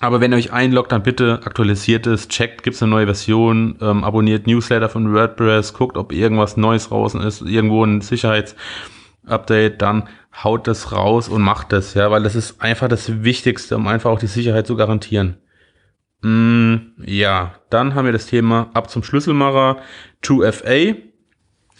aber 0.00 0.22
wenn 0.22 0.32
ihr 0.32 0.38
euch 0.38 0.52
einloggt, 0.52 0.92
dann 0.92 1.02
bitte 1.02 1.40
aktualisiert 1.44 2.06
es, 2.06 2.26
checkt, 2.28 2.62
gibt 2.62 2.74
es 2.74 2.82
eine 2.82 2.90
neue 2.90 3.04
Version, 3.04 3.76
ähm, 3.82 4.02
abonniert 4.02 4.46
Newsletter 4.46 4.88
von 4.88 5.12
WordPress, 5.12 5.74
guckt, 5.74 5.98
ob 5.98 6.12
irgendwas 6.12 6.56
Neues 6.56 6.88
draußen 6.88 7.20
ist, 7.20 7.42
irgendwo 7.42 7.84
ein 7.84 8.00
Sicherheitsupdate, 8.00 9.80
dann 9.80 10.08
haut 10.42 10.66
das 10.66 10.92
raus 10.92 11.28
und 11.28 11.42
macht 11.42 11.72
das, 11.72 11.92
ja, 11.92 12.10
weil 12.10 12.22
das 12.22 12.34
ist 12.34 12.62
einfach 12.62 12.88
das 12.88 13.22
Wichtigste, 13.22 13.76
um 13.76 13.86
einfach 13.86 14.10
auch 14.10 14.18
die 14.18 14.26
Sicherheit 14.26 14.66
zu 14.66 14.74
garantieren. 14.74 15.36
Mm, 16.22 16.76
ja, 17.04 17.54
dann 17.68 17.94
haben 17.94 18.06
wir 18.06 18.12
das 18.12 18.26
Thema 18.26 18.70
ab 18.72 18.88
zum 18.88 19.02
Schlüsselmacher 19.02 19.82
2FA. 20.22 20.96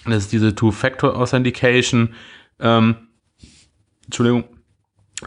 Das 0.05 0.25
ist 0.25 0.33
diese 0.33 0.55
Two-Factor 0.55 1.17
Authentication. 1.17 2.15
Ähm, 2.59 2.97
Entschuldigung 4.05 4.45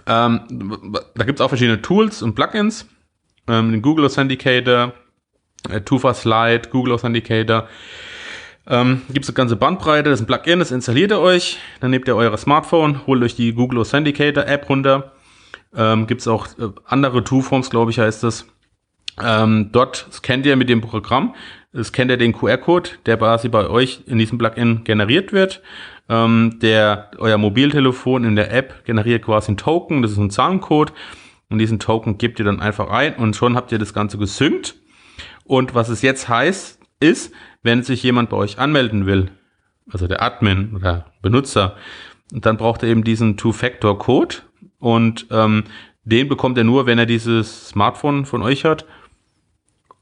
ähm, 0.07 0.95
da 1.15 1.23
gibt 1.23 1.39
es 1.39 1.41
auch 1.41 1.49
verschiedene 1.49 1.81
Tools 1.81 2.21
und 2.21 2.35
Plugins. 2.35 2.87
Ähm, 3.47 3.71
den 3.71 3.81
Google 3.81 4.05
Authenticator, 4.05 4.93
äh, 5.69 5.81
Two-Fast 5.81 6.25
Lite, 6.25 6.69
Google 6.69 6.93
Authenticator. 6.93 7.67
Ähm, 8.65 9.01
gibt 9.11 9.25
es 9.25 9.29
eine 9.29 9.35
ganze 9.35 9.55
Bandbreite, 9.57 10.09
das 10.09 10.21
ist 10.21 10.23
ein 10.23 10.27
Plugin, 10.27 10.59
das 10.59 10.71
installiert 10.71 11.11
ihr 11.11 11.19
euch. 11.19 11.57
Dann 11.81 11.91
nehmt 11.91 12.07
ihr 12.07 12.15
euer 12.15 12.35
Smartphone, 12.37 13.05
holt 13.05 13.21
euch 13.21 13.35
die 13.35 13.53
Google 13.53 13.79
Authenticator 13.79 14.45
App 14.45 14.69
runter. 14.69 15.11
Ähm, 15.75 16.07
gibt 16.07 16.21
es 16.21 16.27
auch 16.27 16.47
äh, 16.57 16.69
andere 16.85 17.23
Two-Forms, 17.23 17.69
glaube 17.69 17.91
ich, 17.91 17.99
heißt 17.99 18.23
das. 18.23 18.45
Ähm, 19.21 19.69
dort 19.71 20.07
scannt 20.11 20.45
ihr 20.45 20.55
mit 20.55 20.69
dem 20.69 20.81
Programm, 20.81 21.35
scannt 21.81 22.09
ihr 22.09 22.17
den 22.17 22.33
QR-Code, 22.33 22.91
der 23.05 23.17
quasi 23.17 23.49
bei 23.49 23.67
euch 23.67 24.01
in 24.07 24.17
diesem 24.17 24.37
Plugin 24.37 24.83
generiert 24.85 25.33
wird. 25.33 25.61
Ähm, 26.09 26.59
der, 26.61 27.11
euer 27.17 27.37
Mobiltelefon 27.37 28.23
in 28.23 28.35
der 28.35 28.53
App 28.53 28.85
generiert 28.85 29.23
quasi 29.23 29.49
einen 29.49 29.57
Token, 29.57 30.01
das 30.01 30.11
ist 30.11 30.17
ein 30.17 30.29
Zahlencode. 30.29 30.93
Und 31.49 31.59
diesen 31.59 31.79
Token 31.79 32.17
gebt 32.17 32.39
ihr 32.39 32.45
dann 32.45 32.61
einfach 32.61 32.89
ein 32.89 33.15
und 33.15 33.35
schon 33.35 33.55
habt 33.55 33.71
ihr 33.71 33.77
das 33.77 33.93
Ganze 33.93 34.17
gesynkt. 34.17 34.75
Und 35.45 35.75
was 35.75 35.89
es 35.89 36.01
jetzt 36.01 36.27
heißt, 36.27 36.79
ist, 36.99 37.33
wenn 37.61 37.83
sich 37.83 38.01
jemand 38.01 38.29
bei 38.29 38.37
euch 38.37 38.59
anmelden 38.59 39.05
will, 39.05 39.29
also 39.91 40.07
der 40.07 40.21
Admin 40.21 40.75
oder 40.75 41.05
Benutzer, 41.21 41.75
dann 42.31 42.57
braucht 42.57 42.83
er 42.83 42.89
eben 42.89 43.03
diesen 43.03 43.37
Two-Factor-Code 43.37 44.37
und 44.79 45.27
ähm, 45.29 45.65
den 46.03 46.27
bekommt 46.27 46.57
er 46.57 46.63
nur, 46.63 46.85
wenn 46.85 46.99
er 46.99 47.05
dieses 47.05 47.69
Smartphone 47.69 48.25
von 48.25 48.41
euch 48.41 48.65
hat 48.65 48.85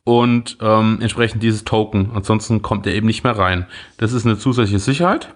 und 0.04 0.58
ähm, 0.62 1.00
entsprechend 1.02 1.44
dieses 1.44 1.64
Token. 1.64 2.12
Ansonsten 2.14 2.62
kommt 2.62 2.88
er 2.88 2.94
eben 2.94 3.08
nicht 3.08 3.24
mehr 3.24 3.38
rein. 3.38 3.68
Das 3.98 4.14
ist 4.14 4.26
eine 4.26 4.38
zusätzliche 4.38 4.80
Sicherheit 4.80 5.36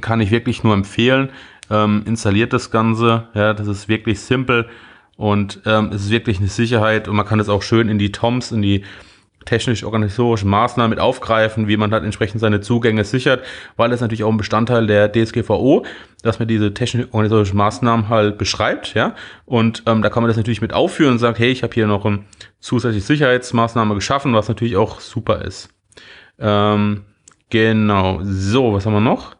kann 0.00 0.20
ich 0.20 0.30
wirklich 0.30 0.62
nur 0.64 0.74
empfehlen. 0.74 1.30
Ähm, 1.70 2.02
installiert 2.06 2.52
das 2.52 2.70
Ganze. 2.70 3.28
Ja, 3.34 3.54
das 3.54 3.66
ist 3.66 3.88
wirklich 3.88 4.20
simpel 4.20 4.68
und 5.18 5.60
ähm, 5.66 5.90
es 5.92 6.04
ist 6.04 6.10
wirklich 6.10 6.38
eine 6.38 6.48
Sicherheit 6.48 7.08
und 7.08 7.16
man 7.16 7.26
kann 7.26 7.40
es 7.40 7.48
auch 7.48 7.62
schön 7.62 7.88
in 7.88 7.98
die 7.98 8.12
TOMs, 8.12 8.52
in 8.52 8.62
die 8.62 8.84
technisch-organisatorischen 9.46 10.48
Maßnahmen 10.48 10.90
mit 10.90 11.00
aufgreifen, 11.00 11.66
wie 11.66 11.76
man 11.76 11.90
halt 11.90 12.04
entsprechend 12.04 12.40
seine 12.40 12.60
Zugänge 12.60 13.02
sichert, 13.02 13.44
weil 13.76 13.90
das 13.90 14.00
natürlich 14.00 14.22
auch 14.22 14.30
ein 14.30 14.36
Bestandteil 14.36 14.86
der 14.86 15.10
DSGVO, 15.10 15.84
dass 16.22 16.38
man 16.38 16.46
diese 16.46 16.72
technisch-organisatorischen 16.72 17.56
Maßnahmen 17.56 18.08
halt 18.08 18.38
beschreibt, 18.38 18.94
ja, 18.94 19.14
und 19.44 19.82
ähm, 19.86 20.02
da 20.02 20.10
kann 20.10 20.22
man 20.22 20.28
das 20.28 20.36
natürlich 20.36 20.60
mit 20.60 20.72
aufführen 20.72 21.12
und 21.12 21.18
sagt, 21.18 21.38
hey, 21.38 21.50
ich 21.50 21.62
habe 21.62 21.74
hier 21.74 21.86
noch 21.86 22.04
eine 22.04 22.20
zusätzliche 22.60 23.06
Sicherheitsmaßnahme 23.06 23.94
geschaffen, 23.94 24.34
was 24.34 24.48
natürlich 24.48 24.76
auch 24.76 25.00
super 25.00 25.42
ist. 25.42 25.70
Ähm, 26.38 27.06
genau, 27.50 28.20
so, 28.22 28.74
was 28.74 28.86
haben 28.86 28.92
wir 28.92 29.00
noch? 29.00 29.37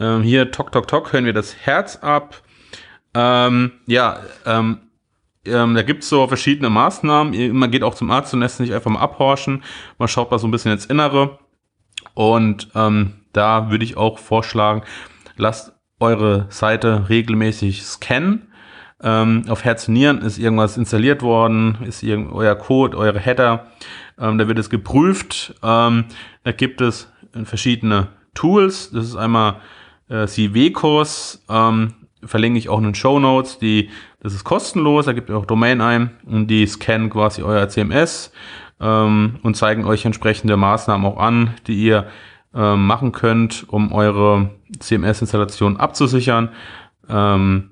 Ähm, 0.00 0.22
hier, 0.22 0.50
Tok, 0.50 0.72
Tok, 0.72 0.88
Tok, 0.88 1.12
hören 1.12 1.24
wir 1.24 1.32
das 1.32 1.56
Herz 1.56 1.96
ab. 1.96 2.42
Ähm, 3.14 3.72
ja, 3.86 4.20
ähm, 4.44 4.80
ähm, 5.46 5.74
da 5.74 5.82
gibt's 5.82 6.08
so 6.08 6.26
verschiedene 6.26 6.70
Maßnahmen. 6.70 7.52
Man 7.52 7.70
geht 7.70 7.82
auch 7.82 7.94
zum 7.94 8.10
Arzt 8.10 8.34
und 8.34 8.40
lässt 8.40 8.56
sich 8.56 8.72
einfach 8.72 8.90
mal 8.90 9.00
abhorchen. 9.00 9.62
Man 9.98 10.08
schaut 10.08 10.30
mal 10.30 10.38
so 10.38 10.48
ein 10.48 10.50
bisschen 10.50 10.72
ins 10.72 10.86
Innere. 10.86 11.38
Und 12.14 12.68
ähm, 12.74 13.14
da 13.32 13.70
würde 13.70 13.84
ich 13.84 13.96
auch 13.96 14.18
vorschlagen, 14.18 14.82
lasst 15.36 15.72
eure 16.00 16.46
Seite 16.50 17.08
regelmäßig 17.08 17.82
scannen. 17.84 18.48
Ähm, 19.02 19.44
auf 19.48 19.64
Herz 19.64 19.88
und 19.88 19.94
Nieren 19.94 20.22
ist 20.22 20.38
irgendwas 20.38 20.76
installiert 20.76 21.22
worden, 21.22 21.78
ist 21.86 22.02
euer 22.04 22.54
Code, 22.54 22.96
eure 22.96 23.18
Header. 23.18 23.66
Ähm, 24.18 24.38
da 24.38 24.48
wird 24.48 24.58
es 24.58 24.70
geprüft. 24.70 25.54
Ähm, 25.62 26.06
da 26.42 26.52
gibt 26.52 26.80
es 26.80 27.12
verschiedene 27.44 28.08
Tools. 28.34 28.90
Das 28.92 29.04
ist 29.04 29.16
einmal 29.16 29.56
äh, 30.08 30.26
CW-Kurs 30.26 31.44
ähm, 31.48 31.94
verlinke 32.24 32.58
ich 32.58 32.68
auch 32.68 32.78
in 32.78 32.84
den 32.84 32.94
Show 32.94 33.18
Notes. 33.18 33.58
Die, 33.58 33.90
das 34.20 34.34
ist 34.34 34.44
kostenlos, 34.44 35.06
da 35.06 35.12
gibt 35.12 35.30
ihr 35.30 35.36
auch 35.36 35.46
Domain 35.46 35.80
ein 35.80 36.10
und 36.26 36.48
die 36.48 36.66
scannen 36.66 37.10
quasi 37.10 37.42
euer 37.42 37.68
CMS 37.68 38.32
ähm, 38.80 39.36
und 39.42 39.56
zeigen 39.56 39.84
euch 39.84 40.04
entsprechende 40.04 40.56
Maßnahmen 40.56 41.06
auch 41.06 41.18
an, 41.18 41.54
die 41.66 41.74
ihr 41.74 42.06
ähm, 42.54 42.86
machen 42.86 43.12
könnt, 43.12 43.66
um 43.68 43.92
eure 43.92 44.50
CMS-Installation 44.78 45.76
abzusichern. 45.76 46.50
Ähm, 47.08 47.70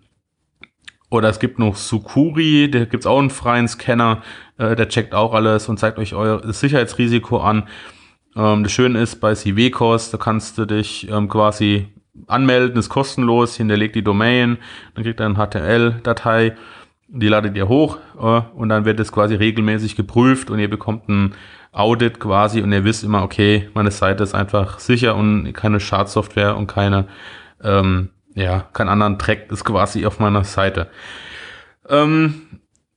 oder 1.10 1.28
es 1.28 1.38
gibt 1.38 1.58
noch 1.58 1.76
Sukuri, 1.76 2.70
da 2.70 2.86
gibt 2.86 3.02
es 3.02 3.06
auch 3.06 3.18
einen 3.18 3.30
freien 3.30 3.68
Scanner, 3.68 4.22
äh, 4.56 4.74
der 4.74 4.88
checkt 4.88 5.14
auch 5.14 5.34
alles 5.34 5.68
und 5.68 5.78
zeigt 5.78 5.98
euch 5.98 6.14
euer 6.14 6.52
Sicherheitsrisiko 6.52 7.38
an. 7.38 7.68
Ähm, 8.34 8.62
das 8.62 8.72
Schöne 8.72 9.00
ist 9.00 9.20
bei 9.20 9.34
CW-Kurs, 9.34 10.10
da 10.10 10.18
kannst 10.18 10.56
du 10.58 10.64
dich 10.64 11.08
ähm, 11.10 11.28
quasi 11.28 11.88
anmelden, 12.26 12.78
ist 12.78 12.88
kostenlos, 12.88 13.56
hinterlegt 13.56 13.94
die 13.94 14.04
Domain, 14.04 14.58
dann 14.94 15.04
kriegt 15.04 15.20
er 15.20 15.26
eine 15.26 15.34
HTML-Datei, 15.34 16.54
die 17.08 17.28
ladet 17.28 17.56
ihr 17.56 17.68
hoch 17.68 17.98
äh, 18.18 18.42
und 18.54 18.68
dann 18.68 18.84
wird 18.84 19.00
es 19.00 19.12
quasi 19.12 19.34
regelmäßig 19.34 19.96
geprüft 19.96 20.50
und 20.50 20.58
ihr 20.58 20.70
bekommt 20.70 21.08
ein 21.08 21.34
Audit 21.72 22.20
quasi 22.20 22.60
und 22.60 22.72
ihr 22.72 22.84
wisst 22.84 23.04
immer, 23.04 23.22
okay, 23.22 23.68
meine 23.74 23.90
Seite 23.90 24.22
ist 24.22 24.34
einfach 24.34 24.78
sicher 24.78 25.16
und 25.16 25.52
keine 25.52 25.80
Schadsoftware 25.80 26.56
und 26.56 26.66
keine, 26.66 27.06
ähm, 27.62 28.10
ja, 28.34 28.60
keinen 28.72 28.88
anderen 28.88 29.18
Track 29.18 29.50
ist 29.50 29.64
quasi 29.64 30.04
auf 30.04 30.20
meiner 30.20 30.44
Seite. 30.44 30.88
Ähm, 31.88 32.42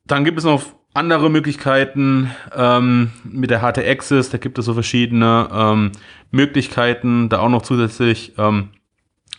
dann 0.05 0.25
gibt 0.25 0.37
es 0.37 0.43
noch 0.43 0.63
andere 0.93 1.29
Möglichkeiten 1.29 2.31
ähm, 2.55 3.11
mit 3.23 3.49
der 3.49 3.61
HT-Access, 3.61 4.29
da 4.29 4.37
gibt 4.37 4.57
es 4.57 4.65
so 4.65 4.73
verschiedene 4.73 5.49
ähm, 5.53 5.91
Möglichkeiten, 6.31 7.27
da 7.29 7.39
auch 7.39 7.49
noch 7.49 7.63
zusätzlich 7.63 8.33
ähm, 8.37 8.69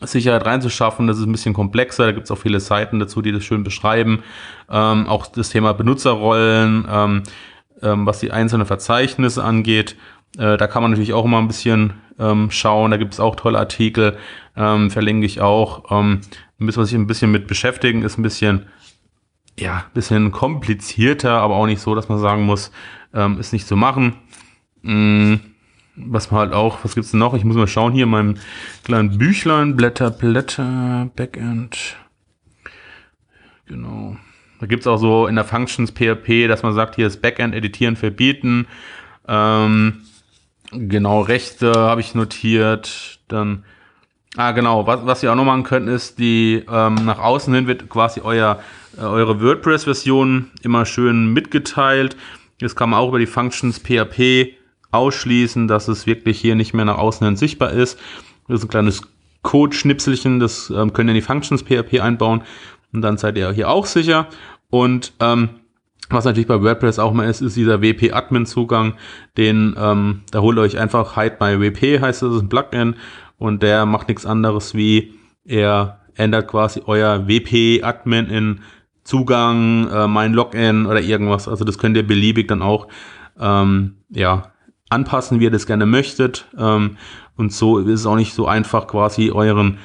Sicherheit 0.00 0.44
reinzuschaffen. 0.44 1.06
Das 1.06 1.18
ist 1.18 1.24
ein 1.24 1.32
bisschen 1.32 1.54
komplexer. 1.54 2.06
Da 2.06 2.12
gibt 2.12 2.24
es 2.24 2.30
auch 2.30 2.38
viele 2.38 2.60
Seiten 2.60 2.98
dazu, 2.98 3.22
die 3.22 3.32
das 3.32 3.44
schön 3.44 3.64
beschreiben. 3.64 4.22
Ähm, 4.70 5.06
auch 5.06 5.26
das 5.26 5.50
Thema 5.50 5.72
Benutzerrollen, 5.72 6.86
ähm, 6.90 7.22
ähm, 7.82 8.06
was 8.06 8.20
die 8.20 8.32
einzelnen 8.32 8.66
Verzeichnisse 8.66 9.42
angeht. 9.42 9.96
Äh, 10.38 10.56
da 10.56 10.66
kann 10.66 10.82
man 10.82 10.90
natürlich 10.90 11.12
auch 11.12 11.24
immer 11.24 11.38
ein 11.38 11.48
bisschen 11.48 11.94
ähm, 12.18 12.50
schauen. 12.50 12.90
Da 12.90 12.96
gibt 12.96 13.14
es 13.14 13.20
auch 13.20 13.36
tolle 13.36 13.58
Artikel. 13.58 14.16
Ähm, 14.56 14.90
verlinke 14.90 15.26
ich 15.26 15.40
auch. 15.40 15.90
Ähm, 15.90 16.20
müssen 16.58 16.80
wir 16.80 16.86
sich 16.86 16.94
ein 16.94 17.06
bisschen 17.06 17.30
mit 17.30 17.46
beschäftigen. 17.46 18.02
Ist 18.02 18.18
ein 18.18 18.22
bisschen 18.22 18.66
ja, 19.58 19.84
bisschen 19.94 20.32
komplizierter, 20.32 21.32
aber 21.32 21.56
auch 21.56 21.66
nicht 21.66 21.80
so, 21.80 21.94
dass 21.94 22.08
man 22.08 22.18
sagen 22.18 22.42
muss, 22.42 22.70
ähm, 23.14 23.40
ist 23.40 23.52
nicht 23.52 23.66
zu 23.66 23.76
machen. 23.76 24.16
Mm, 24.82 25.36
was 25.96 26.30
man 26.30 26.40
halt 26.40 26.52
auch, 26.52 26.78
was 26.84 26.94
gibt's 26.94 27.10
denn 27.10 27.20
noch? 27.20 27.34
Ich 27.34 27.44
muss 27.44 27.56
mal 27.56 27.66
schauen 27.66 27.92
hier 27.92 28.04
in 28.04 28.10
meinem 28.10 28.34
kleinen 28.84 29.18
Büchlein, 29.18 29.76
Blätter, 29.76 30.10
Blätter, 30.10 31.10
Backend. 31.16 31.96
Genau. 33.66 34.16
Da 34.60 34.66
gibt's 34.66 34.86
auch 34.86 34.98
so 34.98 35.26
in 35.26 35.34
der 35.34 35.44
Functions 35.44 35.90
PHP, 35.90 36.48
dass 36.48 36.62
man 36.62 36.74
sagt, 36.74 36.96
hier 36.96 37.06
ist 37.06 37.20
Backend 37.20 37.54
editieren 37.54 37.96
verbieten. 37.96 38.66
Ähm, 39.26 40.02
genau, 40.70 41.20
Rechte 41.22 41.72
habe 41.72 42.00
ich 42.00 42.14
notiert. 42.14 43.18
Dann, 43.28 43.64
ah 44.36 44.52
genau, 44.52 44.86
was, 44.86 45.04
was 45.04 45.22
ihr 45.22 45.32
auch 45.32 45.36
noch 45.36 45.44
machen 45.44 45.64
könnt, 45.64 45.88
ist 45.88 46.18
die, 46.18 46.62
ähm, 46.70 46.94
nach 47.04 47.18
außen 47.18 47.52
hin 47.54 47.66
wird 47.66 47.88
quasi 47.88 48.20
euer, 48.20 48.60
äh, 48.96 49.00
eure 49.00 49.42
WordPress-Version 49.42 50.50
immer 50.62 50.86
schön 50.86 51.32
mitgeteilt. 51.32 52.16
Das 52.60 52.76
kann 52.76 52.90
man 52.90 53.00
auch 53.00 53.08
über 53.08 53.18
die 53.18 53.26
Functions 53.26 53.78
PHP 53.78 54.56
ausschließen, 54.96 55.68
dass 55.68 55.88
es 55.88 56.06
wirklich 56.06 56.40
hier 56.40 56.54
nicht 56.54 56.74
mehr 56.74 56.84
nach 56.84 56.98
außen 56.98 57.26
hin 57.26 57.36
sichtbar 57.36 57.72
ist. 57.72 57.98
Das 58.48 58.60
ist 58.60 58.64
ein 58.64 58.70
kleines 58.70 59.02
Code-Schnipselchen, 59.42 60.40
das 60.40 60.70
ähm, 60.70 60.92
könnt 60.92 61.08
ihr 61.08 61.12
in 61.12 61.16
die 61.16 61.22
Functions 61.22 61.62
PHP 61.62 62.00
einbauen 62.00 62.42
und 62.92 63.02
dann 63.02 63.16
seid 63.16 63.36
ihr 63.36 63.52
hier 63.52 63.70
auch 63.70 63.86
sicher. 63.86 64.28
Und 64.70 65.12
ähm, 65.20 65.50
was 66.08 66.24
natürlich 66.24 66.48
bei 66.48 66.60
WordPress 66.60 66.98
auch 66.98 67.12
mal 67.12 67.28
ist, 67.28 67.40
ist 67.40 67.56
dieser 67.56 67.80
WP-Admin-Zugang, 67.80 68.94
den, 69.36 69.74
ähm, 69.78 70.22
da 70.30 70.40
holt 70.40 70.58
ihr 70.58 70.62
euch 70.62 70.78
einfach 70.78 71.16
Hide 71.16 71.36
my 71.40 71.60
WP, 71.60 72.00
heißt 72.00 72.22
das, 72.22 72.34
ist 72.34 72.42
ein 72.42 72.48
Plugin 72.48 72.96
und 73.38 73.62
der 73.62 73.86
macht 73.86 74.08
nichts 74.08 74.26
anderes 74.26 74.74
wie, 74.74 75.14
er 75.44 76.00
ändert 76.14 76.48
quasi 76.48 76.82
euer 76.86 77.28
WP-Admin 77.28 78.26
in 78.26 78.60
Zugang, 79.04 79.88
äh, 79.90 80.08
mein 80.08 80.32
Login 80.32 80.86
oder 80.86 81.00
irgendwas. 81.00 81.46
Also 81.46 81.64
das 81.64 81.78
könnt 81.78 81.96
ihr 81.96 82.06
beliebig 82.06 82.48
dann 82.48 82.62
auch 82.62 82.88
ähm, 83.38 83.96
ja, 84.10 84.50
anpassen, 84.88 85.40
wie 85.40 85.44
ihr 85.44 85.50
das 85.50 85.66
gerne 85.66 85.86
möchtet. 85.86 86.46
Ähm, 86.58 86.96
und 87.36 87.52
so 87.52 87.78
ist 87.78 88.00
es 88.00 88.06
auch 88.06 88.16
nicht 88.16 88.34
so 88.34 88.46
einfach, 88.46 88.86
quasi 88.86 89.30
euren 89.30 89.78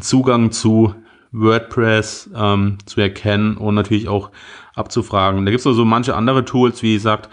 Zugang 0.00 0.50
zu 0.50 0.94
WordPress 1.32 2.30
ähm, 2.34 2.78
zu 2.86 3.00
erkennen 3.00 3.56
und 3.56 3.74
natürlich 3.74 4.08
auch 4.08 4.30
abzufragen. 4.74 5.44
Da 5.44 5.50
gibt 5.50 5.60
es 5.60 5.66
also 5.66 5.84
manche 5.84 6.14
andere 6.14 6.44
Tools, 6.44 6.82
wie 6.82 6.94
gesagt, 6.94 7.28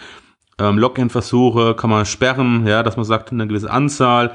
ähm, 0.60 0.78
Login-Versuche 0.78 1.76
kann 1.76 1.90
man 1.90 2.06
sperren, 2.06 2.68
ja, 2.68 2.84
dass 2.84 2.98
man 2.98 3.06
sagt, 3.06 3.32
eine 3.32 3.48
gewisse 3.48 3.72
Anzahl. 3.72 4.34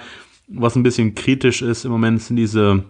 Was 0.49 0.77
ein 0.77 0.83
bisschen 0.83 1.15
kritisch 1.15 1.63
ist 1.63 1.85
im 1.85 1.91
Moment 1.91 2.23
sind 2.23 2.37
diese 2.37 2.85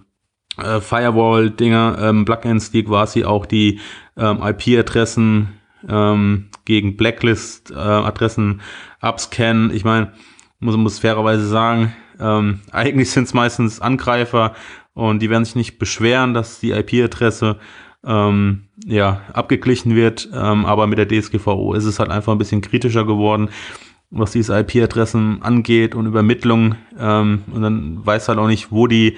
äh, 0.59 0.81
Firewall-Dinger, 0.81 1.99
ähm, 2.01 2.25
Plugins, 2.25 2.71
die 2.71 2.85
quasi 2.85 3.25
auch 3.25 3.47
die 3.47 3.81
ähm, 4.17 4.41
IP-Adressen 4.43 5.49
ähm, 5.89 6.49
gegen 6.67 6.97
Blacklist-Adressen 6.99 8.61
äh, 8.61 9.05
abscannen. 9.05 9.75
Ich 9.75 9.85
meine, 9.85 10.13
muss, 10.61 10.77
muss 10.77 10.99
fairerweise 10.99 11.47
sagen, 11.47 11.97
ähm, 12.21 12.61
eigentlich 12.71 13.11
sind 13.11 13.25
es 13.25 13.35
meistens 13.35 13.81
Angreifer 13.81 14.55
und 14.93 15.21
die 15.21 15.31
werden 15.31 15.45
sich 15.45 15.57
nicht 15.57 15.79
beschweren, 15.79 16.35
dass 16.35 16.61
die 16.61 16.73
IP-Adresse 16.73 17.57
ähm, 18.05 18.69
ja, 18.85 19.23
abgeglichen 19.33 19.95
wird, 19.95 20.29
ähm, 20.33 20.65
aber 20.67 20.87
mit 20.87 20.99
der 20.99 21.09
DSGVO 21.09 21.75
ist 21.75 21.85
es 21.85 21.99
halt 21.99 22.11
einfach 22.11 22.33
ein 22.33 22.39
bisschen 22.39 22.61
kritischer 22.61 23.05
geworden, 23.05 23.49
was 24.11 24.33
diese 24.33 24.59
IP-Adressen 24.59 25.43
angeht 25.43 25.95
und 25.95 26.07
Übermittlung 26.07 26.77
ähm, 26.99 27.43
und 27.53 27.63
dann 27.63 28.07
weiß 28.07 28.29
halt 28.29 28.39
auch 28.39 28.47
nicht, 28.47 28.71
wo 28.71 28.87
die 28.87 29.17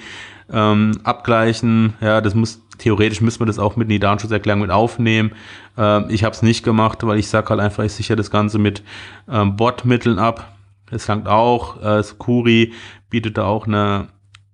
ähm, 0.51 0.91
abgleichen. 1.03 1.93
Ja, 2.01 2.21
das 2.21 2.35
muss 2.35 2.61
theoretisch 2.79 3.21
müssen 3.21 3.41
wir 3.41 3.45
das 3.45 3.59
auch 3.59 3.75
mit 3.75 3.85
in 3.85 3.89
die 3.89 3.99
Datenschutzerklärung 3.99 4.61
mit 4.61 4.71
aufnehmen. 4.71 5.33
Ähm, 5.77 6.05
ich 6.09 6.23
habe 6.23 6.33
es 6.33 6.41
nicht 6.41 6.63
gemacht, 6.63 7.05
weil 7.05 7.19
ich 7.19 7.27
sage 7.27 7.49
halt 7.49 7.59
einfach, 7.59 7.83
ich 7.83 7.93
sichere 7.93 8.15
das 8.15 8.31
Ganze 8.31 8.57
mit 8.57 8.83
ähm, 9.29 9.55
Bot-Mitteln 9.55 10.17
ab. 10.17 10.55
Das 10.89 11.07
langt 11.07 11.27
auch. 11.27 11.81
Äh, 11.83 12.03
Skuri 12.03 12.73
bietet 13.09 13.37
da 13.37 13.45
auch 13.45 13.67
eine 13.67 14.07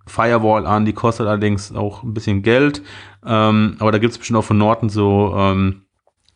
Firewall 0.08 0.66
an, 0.66 0.86
die 0.86 0.94
kostet 0.94 1.28
allerdings 1.28 1.74
auch 1.74 2.04
ein 2.04 2.14
bisschen 2.14 2.42
Geld. 2.42 2.82
Ähm, 3.26 3.78
aber 3.80 3.92
da 3.92 3.98
gibt 3.98 4.12
es 4.12 4.18
bestimmt 4.18 4.40
auch 4.40 4.44
von 4.44 4.58
Norton 4.58 4.90
so 4.90 5.34
ähm, 5.38 5.84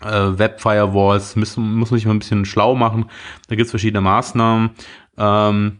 äh, 0.01 0.37
Web-Firewalls, 0.37 1.35
muss, 1.35 1.57
muss 1.57 1.91
man 1.91 1.97
sich 1.97 2.05
mal 2.05 2.13
ein 2.13 2.19
bisschen 2.19 2.45
schlau 2.45 2.75
machen. 2.75 3.05
Da 3.47 3.55
gibt 3.55 3.65
es 3.65 3.71
verschiedene 3.71 4.01
Maßnahmen. 4.01 4.71
Ähm, 5.17 5.79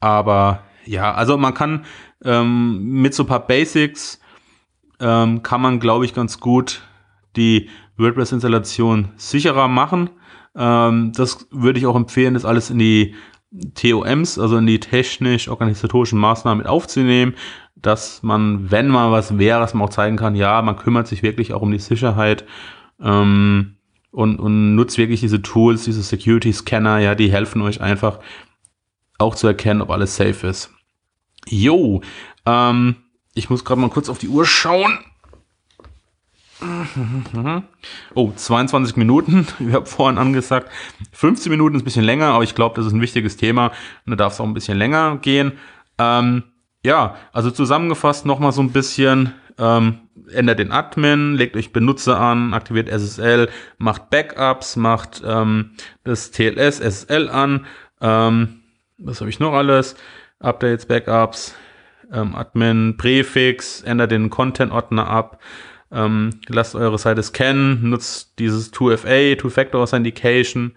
aber 0.00 0.62
ja, 0.84 1.12
also 1.12 1.36
man 1.36 1.54
kann 1.54 1.84
ähm, 2.24 3.00
mit 3.00 3.14
so 3.14 3.24
ein 3.24 3.26
paar 3.26 3.46
Basics 3.46 4.20
ähm, 5.00 5.42
kann 5.42 5.60
man, 5.60 5.80
glaube 5.80 6.04
ich, 6.04 6.14
ganz 6.14 6.40
gut 6.40 6.82
die 7.36 7.68
WordPress-Installation 7.96 9.10
sicherer 9.16 9.68
machen. 9.68 10.10
Ähm, 10.56 11.12
das 11.14 11.46
würde 11.50 11.78
ich 11.78 11.86
auch 11.86 11.96
empfehlen, 11.96 12.34
das 12.34 12.44
alles 12.44 12.70
in 12.70 12.78
die 12.78 13.14
TOMs, 13.74 14.38
also 14.38 14.58
in 14.58 14.66
die 14.66 14.80
technisch-organisatorischen 14.80 16.18
Maßnahmen 16.18 16.58
mit 16.58 16.68
aufzunehmen, 16.68 17.34
dass 17.76 18.22
man, 18.22 18.70
wenn 18.70 18.88
mal 18.88 19.10
was 19.10 19.38
wäre, 19.38 19.60
dass 19.60 19.74
man 19.74 19.88
auch 19.88 19.90
zeigen 19.90 20.16
kann, 20.16 20.34
ja, 20.34 20.60
man 20.62 20.76
kümmert 20.76 21.08
sich 21.08 21.22
wirklich 21.22 21.52
auch 21.52 21.62
um 21.62 21.72
die 21.72 21.78
Sicherheit 21.78 22.44
ähm, 23.00 23.76
und, 24.12 24.38
und 24.38 24.74
nutzt 24.74 24.98
wirklich 24.98 25.20
diese 25.20 25.42
Tools, 25.42 25.84
diese 25.84 26.02
Security-Scanner, 26.02 26.98
ja, 26.98 27.14
die 27.14 27.32
helfen 27.32 27.62
euch 27.62 27.80
einfach 27.80 28.20
auch 29.18 29.34
zu 29.34 29.46
erkennen, 29.46 29.82
ob 29.82 29.90
alles 29.90 30.16
safe 30.16 30.46
ist. 30.46 30.72
Jo, 31.48 32.02
ähm, 32.46 32.96
ich 33.34 33.50
muss 33.50 33.64
gerade 33.64 33.80
mal 33.80 33.90
kurz 33.90 34.08
auf 34.08 34.18
die 34.18 34.28
Uhr 34.28 34.46
schauen. 34.46 34.98
Oh, 38.14 38.32
22 38.34 38.96
Minuten. 38.96 39.46
Ich 39.60 39.72
habe 39.72 39.86
vorhin 39.86 40.18
angesagt, 40.18 40.70
15 41.12 41.50
Minuten 41.50 41.76
ist 41.76 41.82
ein 41.82 41.84
bisschen 41.84 42.04
länger, 42.04 42.26
aber 42.26 42.44
ich 42.44 42.54
glaube, 42.54 42.76
das 42.76 42.86
ist 42.86 42.92
ein 42.92 43.00
wichtiges 43.00 43.36
Thema 43.36 43.72
da 44.06 44.16
darf 44.16 44.34
es 44.34 44.40
auch 44.40 44.44
ein 44.44 44.54
bisschen 44.54 44.76
länger 44.78 45.18
gehen. 45.22 45.52
Ähm, 45.98 46.44
ja, 46.84 47.16
also 47.32 47.50
zusammengefasst 47.50 48.26
nochmal 48.26 48.52
so 48.52 48.62
ein 48.62 48.72
bisschen, 48.72 49.34
ähm, 49.58 50.00
ändert 50.32 50.58
den 50.58 50.72
Admin, 50.72 51.34
legt 51.34 51.56
euch 51.56 51.72
Benutzer 51.72 52.18
an, 52.18 52.54
aktiviert 52.54 52.88
SSL, 52.88 53.48
macht 53.78 54.10
Backups, 54.10 54.76
macht 54.76 55.22
ähm, 55.24 55.72
das 56.04 56.30
TLS, 56.30 56.80
SSL 56.80 57.28
an. 57.28 57.66
Ähm, 58.00 58.60
was 58.98 59.20
habe 59.20 59.30
ich 59.30 59.40
noch 59.40 59.52
alles? 59.52 59.96
Updates, 60.40 60.86
Backups, 60.86 61.54
ähm, 62.12 62.34
Admin, 62.34 62.96
Präfix, 62.96 63.82
ändert 63.82 64.10
den 64.10 64.30
Content-Ordner 64.30 65.08
ab. 65.08 65.40
Ähm, 65.92 66.30
lasst 66.48 66.74
eure 66.74 66.98
Seite 66.98 67.22
scannen, 67.22 67.88
nutzt 67.88 68.38
dieses 68.38 68.72
2FA, 68.72 69.36
Two-Factor 69.36 69.82
Authentication 69.82 70.72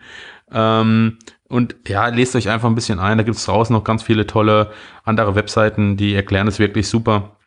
ähm, 0.52 1.18
und 1.48 1.76
ja, 1.88 2.08
lest 2.08 2.36
euch 2.36 2.50
einfach 2.50 2.68
ein 2.68 2.76
bisschen 2.76 3.00
ein. 3.00 3.18
Da 3.18 3.24
gibt 3.24 3.38
es 3.38 3.46
draußen 3.46 3.74
noch 3.74 3.84
ganz 3.84 4.04
viele 4.04 4.26
tolle 4.26 4.72
andere 5.04 5.36
Webseiten, 5.36 5.98
die 5.98 6.16
erklären 6.16 6.48
es 6.48 6.60
wirklich 6.60 6.88
super. 6.88 7.38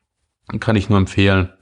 Kann 0.61 0.77
ich 0.77 0.89
nur 0.89 0.99
empfehlen. 0.99 1.53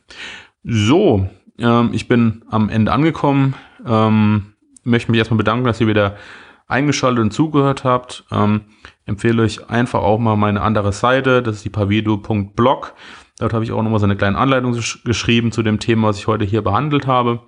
So, 0.62 1.28
ähm, 1.58 1.90
ich 1.92 2.06
bin 2.06 2.44
am 2.50 2.68
Ende 2.68 2.92
angekommen. 2.92 3.54
Ähm, 3.86 4.54
möchte 4.82 5.10
mich 5.10 5.18
erstmal 5.18 5.38
bedanken, 5.38 5.64
dass 5.64 5.80
ihr 5.80 5.86
wieder 5.86 6.16
eingeschaltet 6.66 7.22
und 7.22 7.30
zugehört 7.32 7.84
habt. 7.84 8.24
Ähm, 8.30 8.62
empfehle 9.06 9.42
euch 9.42 9.68
einfach 9.70 10.02
auch 10.02 10.18
mal 10.18 10.36
meine 10.36 10.62
andere 10.62 10.92
Seite, 10.92 11.42
das 11.42 11.56
ist 11.56 11.64
die 11.64 11.70
pavido.blog. 11.70 12.94
Dort 13.38 13.52
habe 13.52 13.64
ich 13.64 13.72
auch 13.72 13.82
nochmal 13.82 14.00
so 14.00 14.06
eine 14.06 14.16
kleine 14.16 14.38
Anleitung 14.38 14.72
geschrieben 15.04 15.52
zu 15.52 15.62
dem 15.62 15.80
Thema, 15.80 16.08
was 16.08 16.18
ich 16.18 16.26
heute 16.26 16.44
hier 16.44 16.62
behandelt 16.62 17.06
habe. 17.06 17.40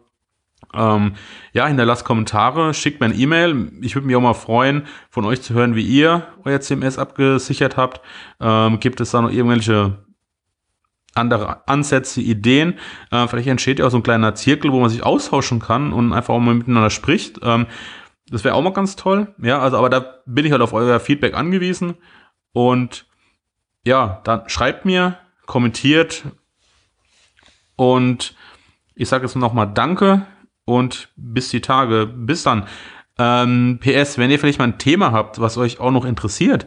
Ähm, 0.74 1.12
ja, 1.52 1.66
hinterlasst 1.66 2.04
Kommentare, 2.04 2.74
schickt 2.74 3.00
mir 3.00 3.06
eine 3.06 3.14
E-Mail. 3.14 3.72
Ich 3.82 3.94
würde 3.94 4.06
mich 4.06 4.16
auch 4.16 4.20
mal 4.20 4.34
freuen, 4.34 4.82
von 5.10 5.24
euch 5.24 5.42
zu 5.42 5.54
hören, 5.54 5.74
wie 5.74 5.86
ihr 5.86 6.26
euer 6.44 6.60
CMS 6.60 6.98
abgesichert 6.98 7.76
habt. 7.76 8.00
Ähm, 8.40 8.80
gibt 8.80 9.00
es 9.00 9.12
da 9.12 9.22
noch 9.22 9.30
irgendwelche 9.30 10.04
andere 11.14 11.66
Ansätze, 11.68 12.20
Ideen? 12.20 12.74
Äh, 13.10 13.28
vielleicht 13.28 13.48
entsteht 13.48 13.78
ja 13.78 13.86
auch 13.86 13.90
so 13.90 13.98
ein 13.98 14.02
kleiner 14.02 14.34
Zirkel, 14.34 14.72
wo 14.72 14.80
man 14.80 14.90
sich 14.90 15.02
austauschen 15.02 15.60
kann 15.60 15.92
und 15.92 16.12
einfach 16.12 16.34
auch 16.34 16.40
mal 16.40 16.54
miteinander 16.54 16.90
spricht. 16.90 17.40
Ähm, 17.42 17.66
das 18.30 18.44
wäre 18.44 18.54
auch 18.54 18.62
mal 18.62 18.72
ganz 18.72 18.96
toll. 18.96 19.34
Ja, 19.38 19.60
also, 19.60 19.76
aber 19.76 19.90
da 19.90 20.20
bin 20.26 20.44
ich 20.44 20.52
halt 20.52 20.62
auf 20.62 20.72
euer 20.72 20.98
Feedback 21.00 21.34
angewiesen. 21.34 21.94
Und 22.52 23.06
ja, 23.84 24.20
dann 24.24 24.48
schreibt 24.48 24.84
mir, 24.84 25.18
kommentiert. 25.46 26.24
Und 27.76 28.34
ich 28.94 29.08
sage 29.08 29.24
jetzt 29.24 29.36
nochmal 29.36 29.70
Danke 29.72 30.26
und 30.64 31.08
bis 31.16 31.50
die 31.50 31.60
Tage. 31.60 32.06
Bis 32.06 32.42
dann. 32.42 32.66
Ähm, 33.18 33.78
PS, 33.80 34.18
wenn 34.18 34.30
ihr 34.30 34.38
vielleicht 34.38 34.58
mal 34.58 34.66
ein 34.66 34.78
Thema 34.78 35.12
habt, 35.12 35.40
was 35.40 35.56
euch 35.56 35.80
auch 35.80 35.90
noch 35.90 36.04
interessiert, 36.04 36.66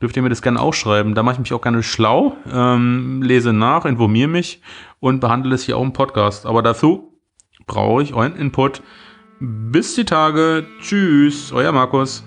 dürft 0.00 0.16
ihr 0.16 0.22
mir 0.22 0.30
das 0.30 0.42
gerne 0.42 0.60
auch 0.60 0.74
schreiben. 0.74 1.14
Da 1.14 1.22
mache 1.22 1.34
ich 1.34 1.40
mich 1.40 1.52
auch 1.52 1.60
gerne 1.60 1.82
schlau, 1.82 2.36
ähm, 2.50 3.22
lese 3.22 3.52
nach, 3.52 3.84
informiere 3.84 4.28
mich 4.28 4.62
und 4.98 5.20
behandle 5.20 5.54
es 5.54 5.64
hier 5.64 5.76
auch 5.76 5.82
im 5.82 5.92
Podcast. 5.92 6.46
Aber 6.46 6.62
dazu 6.62 7.20
brauche 7.66 8.02
ich 8.02 8.14
euren 8.14 8.34
Input. 8.34 8.82
Bis 9.38 9.94
die 9.94 10.04
Tage. 10.04 10.66
Tschüss, 10.80 11.52
euer 11.52 11.72
Markus. 11.72 12.24